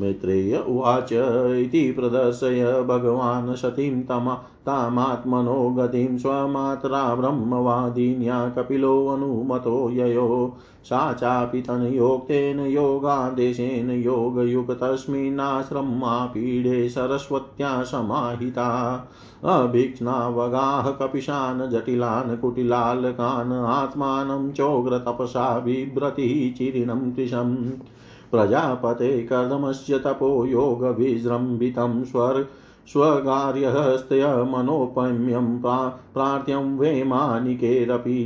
मैत्रेय 0.01 0.57
उवाच 0.57 1.09
इति 1.13 1.93
प्रदर्शय। 1.93 2.85
भगवान् 2.89 3.57
सतीं 3.57 4.03
तमा 4.03 4.35
तामात्मनो 4.35 5.71
गतिं 5.71 6.19
स्वमात्रा 6.19 7.15
ब्रह्मवादिन्या 7.15 8.49
कपिलोऽनुमतो 8.49 9.91
ययो। 9.91 10.59
सा 10.85 11.13
चापि 11.13 11.61
तनयोक्तेन 11.61 12.61
योगादेशेन 12.61 13.91
योगयुक्तस्मिन्नाश्रमापीडे 13.91 16.89
सरस्वत्या 16.89 17.83
समाहिता। 17.83 18.99
अभीक्ष्णावगाः 19.45 20.91
कपिशान् 20.91 21.71
जटिलान् 21.71 22.39
कुटिलालकान् 22.39 23.53
आत्मानं 23.53 24.53
चोग्रतपसा 24.53 25.59
बिभ्रतिः 25.59 26.57
चिरिणं 26.57 27.13
कृशम् 27.13 27.67
प्रजापते 28.31 29.23
कर्दमस्य 29.23 29.99
तपो 29.99 30.47
योगविजृम्भितं 30.47 32.05
स्वर् 32.05 32.45
स्वगार्यहस्तयमनोपम्यं 32.93 35.63
प्रार्थ्यं 35.63 36.79
वैमानिकेरपि 36.79 38.21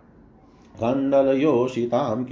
कण्डलयोषितां 0.80 2.24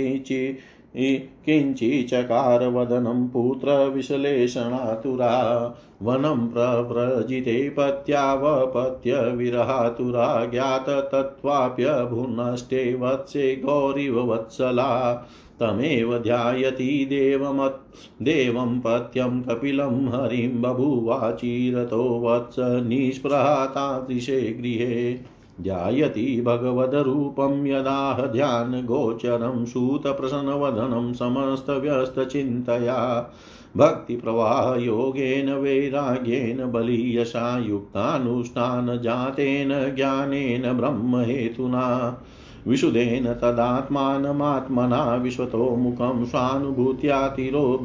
किञ्चि 0.97 1.29
किञ्चिचकारवदनं 1.47 3.29
पुत्रविश्लेषणातुरा, 3.29 5.75
वनं 6.03 6.49
प्रव्रजिते 6.49 7.69
पत्यावपत्यविरहातुरा, 7.69 10.45
ज्ञाततत्त्वाप्यभुनष्टे 10.45 12.95
वत्से 12.95 13.63
गौरिव 13.65 14.33
वत्सला, 14.33 15.27
तमेव 15.61 16.19
ध्यायति 16.19 17.07
देवमत्, 17.09 18.23
देवं 18.23 18.81
पत्यं 18.81 19.43
कपिलं 19.43 20.09
हरिं 20.09 20.63
बभुवाचिरतो 20.63 22.21
वत्स 22.21 22.57
निष्प्रहा 22.59 23.67
तादृशे 23.67 24.41
गृहे। 24.41 25.32
ध्यायति 25.63 26.43
भगवद्रूपं 26.47 27.67
यदाह 27.67 28.27
ध्यानगोचरं 28.27 29.65
सूतप्रसन्नवदनं 29.65 31.13
समस्तव्यस्तचिन्तया। 31.13 33.33
भक्तिप्रवाहयोगेन 33.77 35.53
वैराग्येन 35.53 36.73
बलीयशा 36.73 37.59
युक्तानुष्ठानजातेन 37.59 39.97
ज्ञानेन, 39.97 40.73
ब्रह्महेतुना। 40.73 42.19
विशुदेन 42.67 43.25
तदात्मानमात्मना 43.25 45.15
विश्वतो 45.15 45.77
मुखं 45.77 46.25
स्वानुभूत्यातिरो 46.25 47.79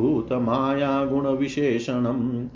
गुणविशेषणम् 1.06 2.48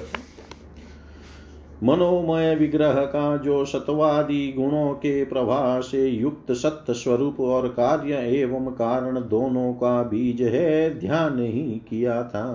मनोमय 1.84 2.56
विग्रह 2.56 2.94
का 3.06 3.38
जो 3.38 3.64
सत्वादि 3.66 4.54
गुणों 4.58 4.94
के 4.94 5.24
प्रभाव 5.26 5.82
से 5.82 6.08
युक्त 6.08 6.52
सत्य 6.52 6.94
स्वरूप 6.94 7.40
और 7.40 7.68
कार्य 7.70 8.18
एवं 8.34 8.66
कारण 8.74 9.20
दोनों 9.30 9.74
का 9.74 10.02
बीज 10.04 10.42
है, 10.42 11.00
ध्यान 11.00 11.40
ही 11.40 11.82
किया 11.90 12.22
था। 12.24 12.48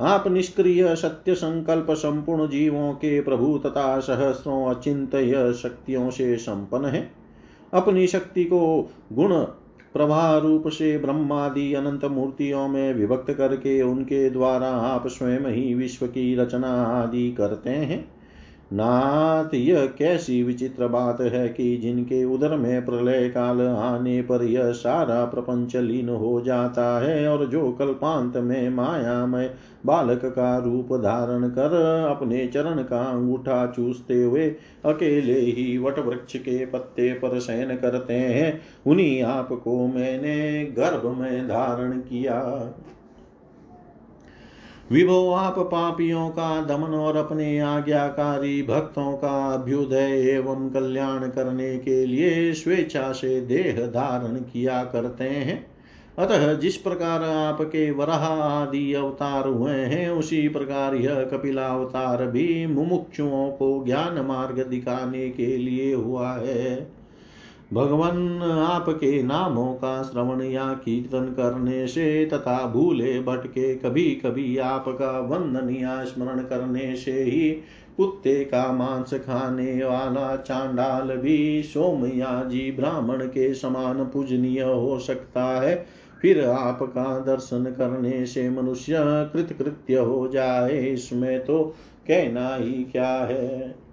आप 0.00 0.28
निष्क्रिय 0.28 0.96
सत्य 0.96 1.34
संकल्प 1.34 1.86
संपूर्ण 1.90 2.48
जीवों 2.48 2.92
के 2.92 3.20
प्रभु 3.20 3.58
तथा 3.58 4.00
सहस्रों 4.00 4.74
अचिंत 4.74 5.10
शक्तियों 5.56 6.10
से 6.10 6.36
संपन्न 6.36 6.84
है। 6.84 7.10
अपनी 7.74 8.06
शक्ति 8.06 8.44
को 8.44 8.90
गुण 9.12 9.34
प्रभा 9.92 10.38
रूप 10.38 10.68
से 10.68 10.98
ब्रह्मादि 10.98 11.74
अनंत 11.74 12.04
मूर्तियों 12.04 12.68
में 12.68 12.94
विभक्त 12.94 13.32
करके 13.32 13.82
उनके 13.82 14.30
द्वारा 14.30 14.68
आप 14.68 15.06
स्वयं 15.06 15.40
ही 15.40 15.74
विश्व 15.74 16.06
की 16.06 16.34
रचना 16.36 16.82
आदि 16.82 17.32
करते 17.32 17.70
हैं। 17.70 18.13
नाथ, 18.72 19.54
यह 19.54 19.86
कैसी 19.98 20.42
विचित्र 20.42 20.86
बात 20.88 21.20
है 21.20 21.48
कि 21.48 21.76
जिनके 21.76 22.24
उदर 22.24 22.56
में 22.56 22.84
प्रलय 22.84 23.28
काल 23.28 23.60
आने 23.60 24.20
पर 24.22 24.44
यह 24.44 24.70
सारा 24.72 25.24
प्रपंच 25.24 25.76
लीन 25.76 26.08
हो 26.08 26.40
जाता 26.40 26.86
है 27.00 27.28
और 27.28 27.44
जो 27.46 27.70
कल्पांत 27.72 28.36
में 28.36 28.68
मायामय 28.70 29.54
बालक 29.86 30.24
का 30.24 30.56
रूप 30.58 30.92
धारण 30.92 31.48
कर 31.48 31.74
अपने 32.10 32.46
चरण 32.46 32.82
का 32.82 33.02
अंगूठा 33.02 33.66
चूसते 33.66 34.22
हुए 34.22 34.48
अकेले 34.84 35.40
ही 35.40 35.78
वट 35.78 35.98
वृक्ष 35.98 36.36
के 36.36 36.64
पत्ते 36.66 37.12
पर 37.12 37.38
शयन 37.40 37.76
करते 37.76 38.14
हैं, 38.14 38.60
उन्हीं 38.86 39.22
आपको 39.22 39.86
मैंने 39.86 40.64
गर्भ 40.78 41.06
में 41.20 41.48
धारण 41.48 41.98
किया। 42.00 42.40
विभो 44.94 45.30
आप 45.30 45.58
पापियों 45.58 46.28
का 46.28 46.64
दमन 46.64 46.94
और 46.94 47.16
अपने 47.16 47.58
आज्ञाकारी 47.58 48.62
भक्तों 48.62 49.16
का 49.16 49.54
अभ्युदय 49.54 50.30
एवं 50.30 50.70
कल्याण 50.70 51.18
करने 51.18 51.78
के 51.78 52.06
लिए 52.06 52.52
स्वेच्छा 52.52 53.12
से 53.12 53.40
देह 53.40 53.86
धारण 53.86 54.36
किया 54.36 54.84
करते 54.84 55.24
हैं। 55.24 55.66
अतः 56.18 56.54
जिस 56.54 56.76
प्रकार 56.76 57.22
आपके 57.22 57.90
वराह 57.90 58.24
आदि 58.34 58.94
अवतार 58.94 59.48
हुए 59.48 59.72
हैं, 59.72 60.10
उसी 60.10 60.48
प्रकार 60.48 60.94
यह 60.94 61.24
कपिलावतार 61.24 62.26
भी 62.26 62.66
मुमुक्षुओं 62.66 63.50
को 63.50 63.84
ज्ञान 63.86 64.20
मार्ग 64.20 64.66
दिखाने 64.66 65.28
के 65.28 65.56
लिए 65.56 65.94
हुआ 65.94 66.32
है। 66.32 67.03
भगवान 67.74 68.42
आपके 68.42 69.22
नामों 69.22 69.74
का 69.74 70.02
श्रवण 70.02 70.42
या 70.42 70.72
कीर्तन 70.72 71.26
करने 71.26 71.86
से 71.86 72.26
तथा 72.26 72.66
भूले 72.66 73.20
भटके 73.20 73.74
कभी 73.74 74.10
कभी 74.10 74.58
आपका 74.58 75.18
वंदन 75.20 75.70
या 75.70 76.04
स्मरण 76.04 76.38
करने 76.38 76.96
से 76.96 77.22
ही 77.22 77.50
कुत्ते 77.96 78.44
का 78.44 78.72
मांस 78.72 79.14
खाने 79.14 79.84
वाला 79.84 80.36
चांडाल 80.36 81.16
भी 81.16 81.62
सोमया 81.62 82.44
जी 82.44 82.70
ब्राह्मण 82.70 83.26
के 83.26 83.54
समान 83.54 84.04
पूजनीय 84.04 84.62
हो 84.62 84.98
सकता 84.98 85.44
है। 85.60 85.86
फिर 86.22 86.44
आपका 86.44 87.18
दर्शन 87.18 87.64
करने 87.64 88.26
से 88.26 88.50
मनुष्य 88.50 88.94
कृतकृत्य 89.32 89.94
हो 89.94 90.28
जाए। 90.28 90.78
इसमें 90.78 91.44
तो 91.44 91.64
कहना 92.06 92.54
ही 92.54 92.84
क्या 92.84 93.14
है? 93.14 93.83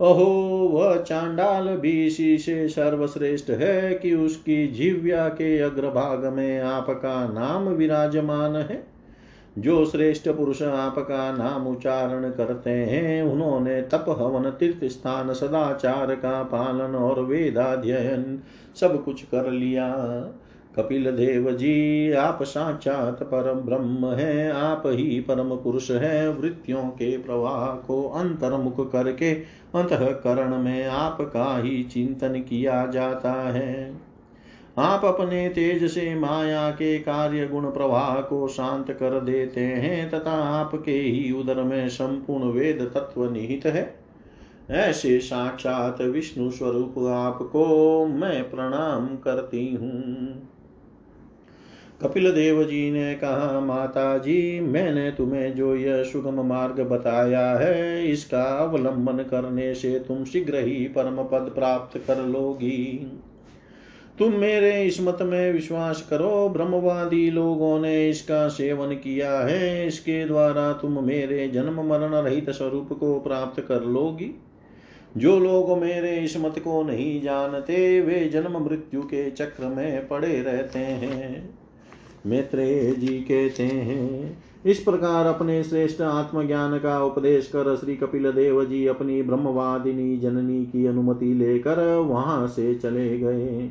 अहो 0.00 0.24
वह 0.72 0.96
चांडाल 0.96 1.76
भी 1.76 2.06
इसी 2.06 2.38
से 2.38 2.68
सर्वश्रेष्ठ 2.68 3.50
है 3.50 3.94
कि 3.94 4.14
उसकी 4.14 4.66
जीव्या 4.66 5.28
के 5.28 5.58
अग्रभाग 5.58 6.24
में 6.26 6.60
आपका 6.60 7.28
नाम 7.28 7.68
विराजमान 7.68 8.56
है। 8.56 8.92
जो 9.58 9.84
श्रेष्ठ 9.84 10.28
पुरुष 10.28 10.62
आपका 10.62 11.32
नाम 11.32 11.66
उच्चारण 11.66 12.30
करते 12.30 12.70
हैं, 12.70 13.22
उन्होंने 13.22 13.82
तप 13.82 14.04
हवन 14.08 14.50
तीर्थ 14.50 14.84
स्थान, 14.84 15.32
सदाचार 15.32 16.14
का 16.14 16.42
पालन 16.42 16.94
और 16.94 17.20
वेदाध्ययन 17.20 18.42
सब 18.76 19.04
कुछ 19.04 19.22
कर 19.22 19.50
लिया। 19.50 19.88
कपिल 20.76 21.10
देव 21.10 21.50
जी, 21.50 22.12
आप 22.12 22.42
साक्षात 22.42 23.22
परम 23.22 23.60
ब्रह्म 23.60 24.06
है, 24.06 24.50
आप 24.52 24.82
ही 24.86 25.20
परम 25.20 25.56
पुरुष 25.56 25.90
है। 25.90 26.28
वृत्तियों 26.28 26.82
के 26.82 27.18
प्रवाह 27.18 27.66
को 27.66 28.08
अंतर्मुख 28.08 28.92
करके, 28.92 29.34
अंतकरण 29.74 30.58
में 30.58 30.86
आपका 30.86 31.62
ही 31.62 31.82
चिंतन 31.82 32.40
किया 32.40 32.86
जाता 32.86 33.32
है। 33.32 33.94
आप 34.78 35.04
अपने 35.04 35.48
तेज 35.48 35.90
से 35.90 36.14
माया 36.14 36.70
के 36.70 36.98
कार्य 36.98 37.46
गुण 37.46 37.64
प्रवाह 37.64 38.20
को 38.20 38.48
शांत 38.48 38.90
कर 38.90 39.20
देते 39.20 39.60
हैं, 39.60 40.10
तथा 40.10 40.44
आपके 40.60 40.92
ही 40.92 41.32
उदर 41.32 41.62
में 41.62 41.88
संपूर्ण 41.88 42.44
वेद 42.44 42.90
तत्व 42.94 43.32
निहित 43.32 43.66
है। 43.66 43.94
ऐसे 44.70 45.20
साक्षात 45.20 46.00
विष्णु 46.00 46.50
स्वरूप 46.50 46.98
आपको 46.98 47.66
मैं 48.06 48.50
प्रणाम 48.50 49.06
करती 49.06 49.74
हूँ। 49.74 50.51
कपिल 52.02 52.30
देव 52.32 52.62
जी 52.64 52.90
ने 52.90 53.14
कहा 53.14 53.60
माता 53.60 54.18
जी 54.18 54.60
मैंने 54.60 55.10
तुम्हें 55.10 55.54
जो 55.54 55.74
यह 55.76 56.02
सुगम 56.02 56.40
मार्ग 56.46 56.80
बताया 56.80 57.50
है, 57.50 58.06
इसका 58.08 58.42
अवलंबन 58.42 59.22
करने 59.22 59.74
से 59.74 59.98
तुम 59.98 60.24
शीघ्र 60.24 60.58
ही 60.58 60.84
परम 60.88 61.22
पद 61.22 61.52
प्राप्त 61.54 61.98
कर 62.06 62.24
लोगी। 62.26 63.10
तुम 64.18 64.32
मेरे 64.32 64.82
इस 64.84 65.00
मत 65.00 65.18
में 65.22 65.52
विश्वास 65.52 66.06
करो, 66.10 66.48
ब्रह्मवादी 66.48 67.30
लोगों 67.30 67.80
ने 67.80 68.10
इसका 68.10 68.48
सेवन 68.48 68.94
किया 68.94 69.38
है, 69.40 69.86
इसके 69.86 70.24
द्वारा 70.24 70.72
तुम 70.72 71.04
मेरे 71.04 71.48
जन्म 71.48 71.80
मरण 71.80 72.14
रहित 72.14 72.50
स्वरूप 72.50 72.92
को 72.92 73.18
प्राप्त 73.20 73.60
कर 73.60 73.84
लोगी। 73.84 74.30
जो 75.16 75.38
लोग 75.38 75.78
मेरे 75.78 76.16
इस 76.16 76.36
मत 76.36 76.58
को 76.58 76.82
नहीं 76.82 77.22
जानते, 77.22 78.00
वे 78.00 78.24
जन्म 78.28 78.64
मृत्यु 78.64 79.02
के 79.02 79.30
चक्र 79.30 79.64
में 79.66 80.08
पड़े 80.08 80.42
रहते 80.42 80.78
हैं। 80.78 81.61
मैत्रेय 82.26 82.92
जी 82.92 83.18
कहते 83.20 83.62
हैं, 83.62 84.38
इस 84.66 84.78
प्रकार 84.78 85.26
अपने 85.26 85.62
श्रेष्ठ 85.62 86.00
आत्मज्ञान 86.00 86.78
का 86.78 87.02
उपदेश 87.04 87.46
कर 87.46 87.76
श्री 87.76 87.96
कपिल 87.96 88.30
देव 88.32 88.64
जी 88.64 88.86
अपनी 88.86 89.22
ब्रह्मवादिनी 89.22 90.16
जननी 90.16 90.64
की 90.64 90.86
अनुमति 90.86 91.32
लेकर 91.34 91.84
वहाँ 91.98 92.46
से 92.46 92.74
चले 92.74 93.18
गए। 93.18 93.70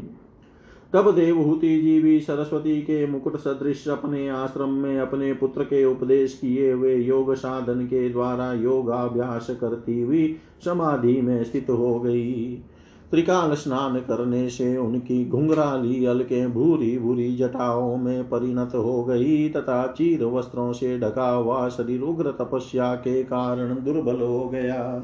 तब 0.93 1.11
देवहूति 1.15 1.81
जी 1.81 1.99
भी 2.01 2.19
सरस्वती 2.19 2.81
के 2.81 3.05
मुकुट 3.07 3.37
सदृश 3.37 3.87
अपने 3.87 4.27
आश्रम 4.29 4.69
में 4.69 4.99
अपने 4.99 5.33
पुत्र 5.33 5.63
के 5.63 5.83
उपदेश 5.85 6.33
किए 6.33 6.71
हुए 6.71 6.95
योग 6.95 7.33
साधन 7.35 7.85
के 7.85 8.09
द्वारा 8.09 8.51
योगाभ्यास 8.53 9.47
करती 9.61 10.01
हुई 10.01 10.35
समाधि 10.65 11.21
में 11.21 11.43
स्थित 11.43 11.69
हो 11.69 11.99
गई। 11.99 12.63
त्रिकाल 13.12 13.54
स्नान 13.54 14.00
करने 14.00 14.50
से 14.50 14.78
उनकी 14.78 15.26
घुंघराली, 15.26 16.06
अलके 16.06 16.47
भूरी 16.47 17.00
भूरी 17.00 17.36
जटाओं 17.36 17.97
में 17.97 18.30
परिणत 18.30 18.71
हो 18.76 19.04
गई 19.04 19.50
तथा 19.50 19.88
चीर 19.88 20.24
वस्त्रों 20.24 20.74
से 20.74 21.00
ढका 21.00 21.30
हुआ 21.30 21.69
शरीर 21.69 22.02
उग्र 22.02 22.32
तपस्या 22.32 22.95
के 22.95 23.24
कारण 23.24 23.76
दुर्बल 23.76 24.21
हो 24.21 24.50
गया। 24.50 25.04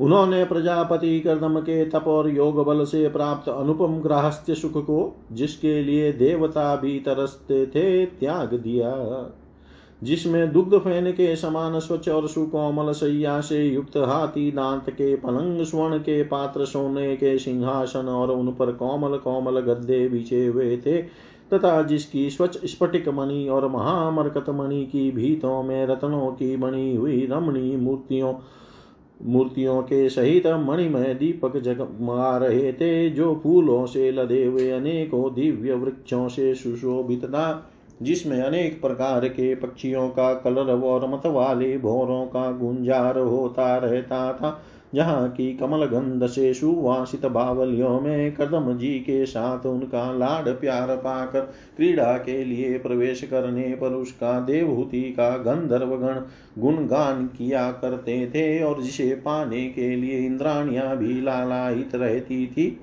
उन्होंने 0.00 0.44
प्रजापति 0.44 1.20
कर्दम 1.20 1.60
के 1.60 1.84
तप 1.84 2.04
और 2.06 2.28
योग 2.30 2.64
बल 2.64 2.84
से 2.84 3.08
प्राप्त 3.08 3.48
अनुपम 3.48 4.00
ग्राहस्थ्य 4.00 4.54
सुख 4.54 4.76
को, 4.76 5.16
जिसके 5.32 5.82
लिए 5.82 6.12
देवता 6.12 6.76
भी 6.76 7.00
तरसते 7.00 7.66
थे, 7.66 8.06
त्याग 8.06 8.54
दिया। 8.54 8.90
जिसमें 10.02 10.52
दुग्ध 10.52 10.78
फ़ैन 10.78 11.10
के 11.12 11.34
समान 11.36 11.78
स्वच्छ 11.80 12.08
और 12.08 12.28
सुकोमल 12.28 12.92
सैया 12.92 13.40
से 13.40 13.64
युक्त 13.64 13.96
हाथी, 13.96 14.50
दांत 14.52 14.90
के 14.90 15.14
पलंग, 15.16 15.64
स्वर्ण 15.64 15.98
के 15.98 16.22
पात्र, 16.22 16.64
सोने 16.64 17.16
के 17.16 17.38
सिंहासन 17.38 18.08
और 18.08 18.30
उन 18.30 18.52
पर 18.52 18.72
कोमल 18.72 19.16
कोमल 19.16 19.60
गद्दे 19.60 20.08
बिछे 20.08 20.46
हुए 20.46 20.76
थे, 20.76 21.02
तथा 21.54 21.82
जिसकी 21.82 22.30
स्वच्छ 22.30 22.58
स्फटिक 22.64 23.08
मणि 23.08 23.48
और 23.48 23.68
महामरकत 23.68 24.50
मणि 24.50 24.84
की 24.84 25.10
भीतों 25.10 25.62
में 25.62 25.86
रत्नों 25.86 26.30
की 26.30 26.56
बनी 26.56 26.96
हुई 26.96 27.26
रमणी 27.26 27.76
मूर्तियों 27.76 28.34
मूर्तियों 29.22 29.82
के 29.82 30.08
सहित 30.08 30.46
मणिमय 30.46 31.14
दीपक 31.14 31.56
जगमगा 31.56 32.36
रहे 32.36 32.72
थे, 32.72 33.10
जो 33.10 33.40
फूलों 33.42 33.86
से 33.86 34.10
लदे 34.12 34.44
हुए 34.44 34.70
अनेकों 34.70 35.34
दिव्य 35.34 35.74
वृक्षों 35.74 36.28
से 36.28 36.54
सुशोभित 36.54 37.24
था। 37.24 37.72
जिसमें 38.02 38.40
अनेक 38.42 38.80
प्रकार 38.80 39.28
के 39.28 39.54
पक्षियों 39.54 40.08
का 40.08 40.34
कलरव 40.34 40.84
और 40.84 41.08
मत 41.08 41.26
वाले 41.26 41.78
भोरों 41.78 42.24
का 42.26 42.50
गुंजार 42.52 43.18
होता 43.18 43.76
रहता 43.76 44.32
था, 44.32 44.62
जहाँ 44.94 45.28
की 45.28 45.52
कमल 45.54 45.84
गंध 45.84 46.26
से 46.26 46.54
सुवासित 46.54 47.26
बावलियों 47.26 48.00
में 48.00 48.34
कदम 48.34 48.78
जी 48.78 48.98
के 48.98 49.26
साथ 49.26 49.66
उनका 49.66 50.12
लाड 50.12 50.48
प्यार 50.60 50.96
पाकर 50.96 51.40
क्रीड़ा 51.76 52.16
के 52.18 52.44
लिए 52.44 52.78
प्रवेश 52.78 53.22
करने 53.24 53.68
पर 53.74 53.86
उसका 53.86 54.40
देवहूति 54.40 55.02
का 55.02 55.36
गंधर्व 55.36 55.96
गण 55.96 56.20
गुणगान 56.62 57.26
किया 57.26 57.70
करते 57.72 58.26
थे 58.26 58.62
और 58.62 58.82
जिसे 58.82 59.14
पाने 59.14 59.68
के 59.68 59.96
लिए 59.96 60.18
इंद्राणिया 60.18 60.94
भी 60.94 61.20
लालायित 61.20 61.94
रहती 61.94 62.46
थी। 62.46 62.80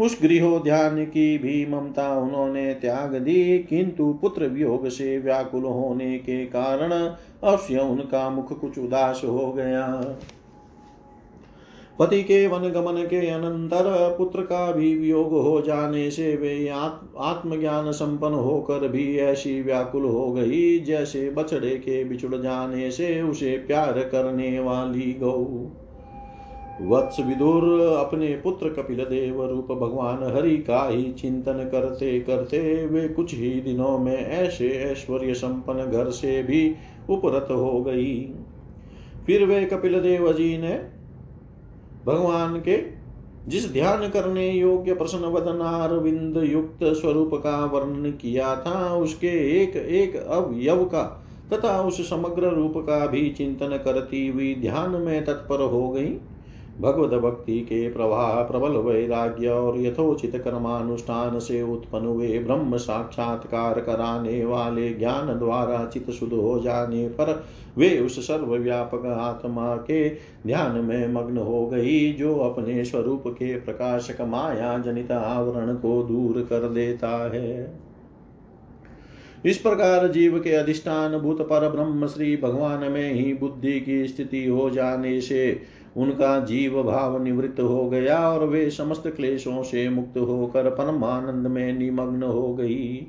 उस 0.00 0.18
गृहोद्यान 0.22 1.04
की 1.04 1.36
भी 1.38 1.64
ममता 1.66 2.08
उन्होंने 2.16 2.72
त्याग 2.74 3.14
दी, 3.14 3.58
किंतु 3.60 4.12
पुत्र 4.12 4.46
वियोग 4.46 4.88
से 4.88 5.18
व्याकुल 5.18 5.64
होने 5.64 6.18
के 6.18 6.44
कारण 6.46 6.92
अवश्य 6.92 7.80
उनका 7.80 8.28
मुख 8.30 8.58
कुछ 8.60 8.78
उदास 8.78 9.20
हो 9.24 9.52
गया। 9.52 9.86
पति 11.98 12.22
के 12.22 12.46
वन 12.46 12.68
गमन 12.68 13.00
के 13.02 13.28
अनंतर 13.30 13.84
पुत्र 14.18 14.42
का 14.42 14.70
भी 14.72 14.94
वियोग 14.94 15.32
हो 15.34 15.60
जाने 15.60 16.10
से 16.10 16.34
वे 16.36 16.68
आत्मज्ञान 16.68 17.90
संपन्न 17.92 18.34
होकर 18.34 18.88
भी 18.88 19.16
ऐसी 19.18 19.60
व्याकुल 19.62 20.04
हो 20.04 20.30
गई, 20.32 20.78
जैसे 20.80 21.28
बछड़े 21.30 21.76
के 21.76 22.02
बिछुड़ 22.04 22.34
जाने 22.36 22.90
से 22.90 23.20
उसे 23.22 23.56
प्यार 23.58 24.00
करने 24.04 24.58
वाली 24.60 25.12
गौ। 25.20 25.44
वत्स 26.82 27.20
विदुर 27.20 27.64
अपने 27.80 28.28
पुत्र 28.34 28.68
कपिल 28.68 29.04
देव 29.04 29.44
रूप 29.50 29.72
भगवान 29.72 30.22
हरि 30.36 30.56
का 30.58 30.88
ही 30.88 31.12
चिंतन 31.12 31.68
करते 31.72 32.20
करते 32.20 32.86
वे 32.86 33.08
कुछ 33.08 33.34
ही 33.34 33.50
दिनों 33.60 33.98
में 33.98 34.16
ऐसे 34.16 34.68
ऐश्वर्य 34.68 35.34
संपन्न 35.34 35.86
घर 35.86 36.10
से 36.10 36.42
भी 36.42 36.74
उपरत 37.10 37.48
हो 37.50 37.82
गई। 37.82 38.20
फिर 39.26 39.44
वे 39.44 39.64
कपिल 39.64 40.00
देव 40.00 40.32
जी 40.32 40.58
ने 40.58 40.74
भगवान 42.06 42.60
के 42.60 42.82
जिस 43.48 43.72
ध्यान 43.72 44.08
करने 44.08 44.50
योग्य 44.50 44.94
प्रश्न 44.94 45.18
वदनार 45.18 45.94
विंद 45.94 46.36
युक्त 46.36 46.84
स्वरूप 46.84 47.30
का 47.34 47.64
वर्णन 47.64 48.10
किया 48.10 48.54
था, 48.56 48.94
उसके 48.94 49.62
एक 49.62 49.76
एक 49.76 50.16
अवयव 50.16 50.84
का 50.84 51.02
तथा 51.52 51.80
उस 51.82 52.10
समग्र 52.10 52.50
रूप 52.50 52.74
का 52.76 53.06
भी 53.06 53.28
चिंतन 53.30 53.80
करती 53.84 54.28
हुई 54.28 54.54
ध्यान 54.54 54.90
में 54.90 55.24
तत्पर 55.24 55.60
हो 55.60 55.88
गई। 55.90 56.16
भगवत 56.80 57.20
भक्ति 57.20 57.60
के 57.60 57.88
प्रवाह 57.90 58.42
प्रबल 58.42 58.70
वैराग्य 58.70 59.48
और 59.48 59.80
यथोचित 59.80 60.36
कर्मानुष्ठान 60.36 61.38
से 61.38 61.62
उत्पन्न 61.62 62.06
हुए 62.06 62.38
ब्रह्म 62.38 62.76
साक्षात्कार 62.76 63.80
कराने 63.80 64.44
वाले 64.44 64.94
ज्ञान 64.94 65.38
द्वारा 65.38 65.86
चित 65.86 66.10
शुद्ध 66.10 66.32
हो 66.32 66.60
जाने 66.60 67.08
पर 67.08 67.44
वे 67.78 67.98
उस 67.98 68.26
सर्वव्यापक 68.26 69.06
आत्मा 69.06 69.76
के 69.76 70.08
ध्यान 70.46 70.72
में 70.76 71.08
मग्न 71.12 71.36
हो 71.36 71.66
गई, 71.66 72.12
जो 72.12 72.36
अपने 72.36 72.84
स्वरूप 72.84 73.22
के 73.26 73.56
प्रकाशक 73.60 74.20
माया 74.20 74.78
जनित 74.78 75.12
आवरण 75.12 75.74
को 75.74 76.02
दूर 76.02 76.42
कर 76.42 76.68
देता 76.68 77.30
है। 77.34 77.84
इस 79.46 79.58
प्रकार 79.58 80.08
जीव 80.08 80.40
के 80.40 80.50
अधिष्ठान 80.50 81.18
भूत 81.18 81.42
पर 81.42 81.68
ब्रह्म 81.68 82.06
श्री 82.06 82.36
भगवान 82.36 82.92
में 82.92 83.12
ही 83.12 83.34
बुद्धि 83.34 83.80
की 83.80 84.06
स्थिति 84.06 84.46
हो 84.46 84.70
जाने 84.70 85.20
से 85.20 85.60
उनका 85.96 86.40
जीव 86.40 86.82
भाव 86.82 87.24
निवृत्त 87.24 87.60
हो 87.60 87.90
गया 87.90 88.30
और 88.30 88.46
वे 88.46 88.70
समस्त 88.70 89.06
क्लेशों 89.06 89.62
से 89.62 89.88
मुक्त 89.88 90.18
होकर 90.18 90.70
परमानंद 90.70 91.46
में 91.46 91.78
निमग्न 91.78 92.22
हो 92.22 92.54
गई। 92.54 93.06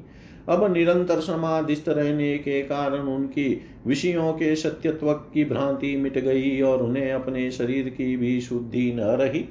अब 0.50 0.74
निरंतर 0.74 1.20
समाधिस्थ 1.20 1.90
रहने 1.90 2.38
के 2.38 2.62
कारण 2.62 3.00
उनकी 3.00 3.62
विषयों 3.88 4.34
के 4.34 4.56
सत्यत्व 4.56 5.14
की 5.14 5.46
भ्रांति 5.46 5.96
मिट 5.96 6.18
गई 6.18 6.62
और 6.62 6.84
उन्हें 6.84 7.12
अपने 7.12 7.52
शरीर 7.52 7.90
की 7.90 8.18
भी 8.18 8.42
शुद्धि 8.42 8.94
न 8.96 9.00
रही। 9.00 9.46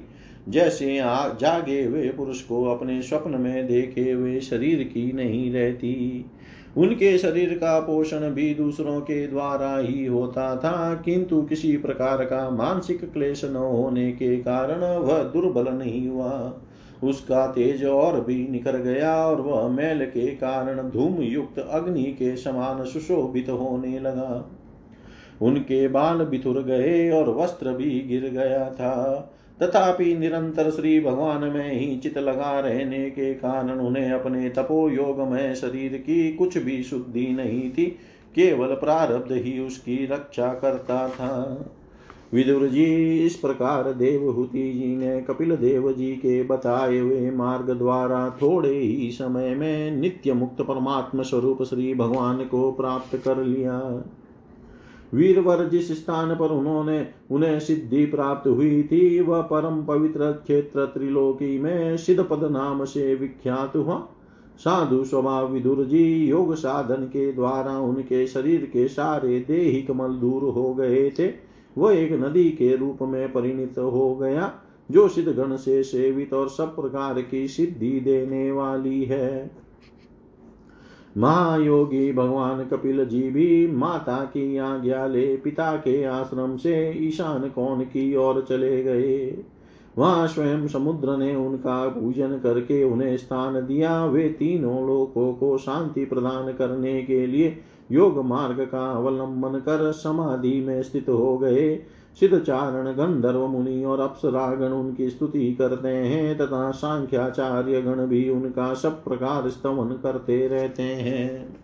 जैसे 0.49 0.99
आ, 0.99 1.29
जागे 1.29 1.83
हुए 1.83 2.09
पुरुष 2.09 2.41
को 2.41 2.65
अपने 2.65 3.01
स्वप्न 3.01 3.31
में 3.31 3.67
देखे 3.67 4.11
हुए 4.11 4.39
शरीर 4.39 4.83
की 4.83 5.11
नहीं 5.11 5.51
रहती। 5.51 6.25
उनके 6.77 7.17
शरीर 7.17 7.53
का 7.53 7.79
पोषण 7.79 8.29
भी 8.29 8.53
दूसरों 8.53 8.99
के 9.01 9.27
द्वारा 9.27 9.77
ही 9.77 10.05
होता 10.05 10.55
था, 10.55 10.93
किंतु 10.95 11.41
किसी 11.41 11.75
प्रकार 11.77 12.23
का 12.25 12.49
मानसिक 12.49 13.13
क्लेश 13.13 13.43
न 13.45 13.55
होने 13.55 14.11
के 14.11 14.37
कारण 14.37 14.83
वह 14.97 15.23
दुर्बल 15.23 15.71
नहीं 15.73 16.07
हुआ। 16.07 16.53
उसका 17.03 17.45
तेज 17.47 17.83
और 17.85 18.19
भी 18.21 18.47
निखर 18.47 18.77
गया 18.77 19.15
और 19.27 19.41
वह 19.41 19.67
मैल 19.67 20.05
के 20.05 20.27
कारण 20.27 20.89
धूम 20.89 21.21
युक्त 21.21 21.59
अग्नि 21.59 22.03
के 22.03 22.35
समान 22.35 22.83
सुशोभित 22.85 23.49
होने 23.49 23.99
लगा। 23.99 24.45
उनके 25.41 25.87
बाल 25.87 26.25
बिथुर 26.25 26.61
गए 26.63 27.09
और 27.11 27.29
वस्त्र 27.29 27.73
भी 27.73 27.99
गिर 27.99 28.29
गया 28.29 28.69
था। 28.69 29.31
तथापि 29.61 30.15
निरंतर 30.17 30.69
श्री 30.69 30.99
भगवान 30.99 31.43
में 31.43 31.71
ही 31.73 31.97
चित 31.97 32.17
लगा 32.17 32.59
रहने 32.59 33.09
के 33.09 33.33
कारण 33.33 33.79
उन्हें 33.79 34.11
अपने 34.11 34.49
तपो 34.49 34.89
योग 34.89 35.19
में 35.21 35.55
शरीर 35.55 35.97
की 35.97 36.33
कुछ 36.33 36.57
भी 36.57 36.83
शुद्धि 36.83 37.27
नहीं 37.27 37.69
थी, 37.71 37.85
केवल 38.35 38.67
प्रारब्ध 38.67 39.31
ही 39.31 39.59
उसकी 39.59 40.05
रक्षा 40.05 40.53
करता 40.53 41.07
था। 41.09 41.65
विदुर 42.33 42.67
जी, 42.67 42.85
इस 43.25 43.35
प्रकार 43.35 43.91
देवहूति 43.93 44.71
जी 44.73 44.95
ने 44.95 45.21
कपिल 45.21 45.55
देव 45.55 45.91
जी 45.93 46.11
के 46.11 46.43
बताए 46.43 46.97
हुए 46.97 47.31
मार्ग 47.31 47.69
द्वारा 47.69 48.29
थोड़े 48.41 48.73
ही 48.73 49.11
समय 49.11 49.55
में 49.55 49.91
नित्य 49.91 50.33
मुक्त 50.33 50.61
परमात्म 50.61 51.23
स्वरूप 51.23 51.63
श्री 51.63 51.93
भगवान 51.93 52.43
को 52.45 52.71
प्राप्त 52.71 53.15
कर 53.17 53.37
लिया। 53.37 53.79
वीरवर 55.15 55.63
जिस 55.69 55.91
स्थान 55.91 56.35
पर 56.35 56.51
उन्होंने 56.51 57.07
उन्हें 57.31 57.59
सिद्धि 57.59 58.05
प्राप्त 58.05 58.47
हुई 58.47 58.83
थी। 58.83 59.19
वह 59.19 59.41
परम 59.41 59.83
पवित्र 59.83 60.31
क्षेत्र 60.31 60.85
त्रिलोकी 60.85 61.57
में 61.59 61.97
सिद्धपद 61.97 62.43
नाम 62.51 62.83
से 62.85 63.15
विख्यात 63.15 63.75
हुआ। 63.75 64.07
साधु 64.57 65.03
स्वभाव 65.03 65.51
विदुर 65.53 65.83
जी 65.85 66.03
योग 66.27 66.53
साधन 66.55 67.03
के 67.05 67.31
द्वारा 67.31 67.77
उनके 67.79 68.27
शरीर 68.27 68.69
के 68.73 68.87
सारे 68.87 69.39
देही 69.39 69.81
कमल 69.81 70.13
दूर 70.13 70.43
हो 70.43 70.73
गए 70.73 71.09
थे। 71.19 71.31
वह 71.77 71.93
एक 71.93 72.11
नदी 72.13 72.49
के 72.49 72.75
रूप 72.75 72.97
में 73.01 73.31
परिणित 73.33 73.77
हो 73.77 74.15
गया, 74.15 74.51
जो 74.91 75.07
सिद्ध 75.07 75.29
गण 75.29 75.55
से 75.55 75.83
सेवित 75.83 76.33
और 76.33 76.49
सब 76.49 76.75
प्रकार 76.75 77.21
की 77.21 77.47
सिद्धि 77.47 77.99
देने 77.99 78.51
वाली 78.51 79.03
है। 79.03 79.64
महायोगी 81.17 82.11
भगवान 82.11 82.63
कपिल 82.63 83.05
जी 83.05 83.29
भी 83.29 83.67
माता 83.67 84.23
की 84.23 84.57
आज्ञा 84.57 85.07
ले 85.07 85.37
पिता 85.37 85.75
के 85.75 86.03
आश्रम 86.03 86.57
से 86.57 86.91
ईशान 87.07 87.49
कोण 87.49 87.81
की 87.81 88.15
ओर 88.15 88.45
चले 88.49 88.83
गए। 88.83 89.43
वहाँ 89.97 90.27
स्वयं 90.27 90.67
समुद्र 90.67 91.17
ने 91.17 91.35
उनका 91.35 91.87
पूजन 91.87 92.39
करके 92.43 92.83
उन्हें 92.83 93.17
स्थान 93.17 93.53
दिया। 93.53 94.05
वे 94.05 94.29
तीनों 94.29 94.87
लोकों 94.87 95.33
को 95.33 95.57
शांति 95.57 96.05
प्रदान 96.05 96.53
करने 96.53 97.01
के 97.03 97.27
लिए 97.27 97.57
योग 97.91 98.25
मार्ग 98.25 98.59
का 98.59 98.91
अवलंबन 98.91 99.59
कर 99.59 99.91
समाधि 99.91 100.63
में 100.67 100.83
स्थित 100.83 101.09
हो 101.09 101.37
गए। 101.37 101.79
सिद्ध 102.19 102.39
चारण 102.39 102.91
गंधर्व 102.91 103.47
मुनि 103.47 103.83
और 103.85 103.99
अप्सरागण 103.99 104.67
उनकी 104.67 105.09
स्तुति 105.09 105.53
करते 105.53 105.87
हैं, 105.87 106.37
तथा 106.37 106.71
सांख्याचार्य 106.71 107.81
गण 107.81 108.05
भी 108.05 108.29
उनका 108.29 108.73
सब 108.73 109.03
प्रकार 109.03 109.49
स्तवन 109.49 109.89
करते 109.89 110.47
रहते 110.47 110.83
हैं। 110.83 111.57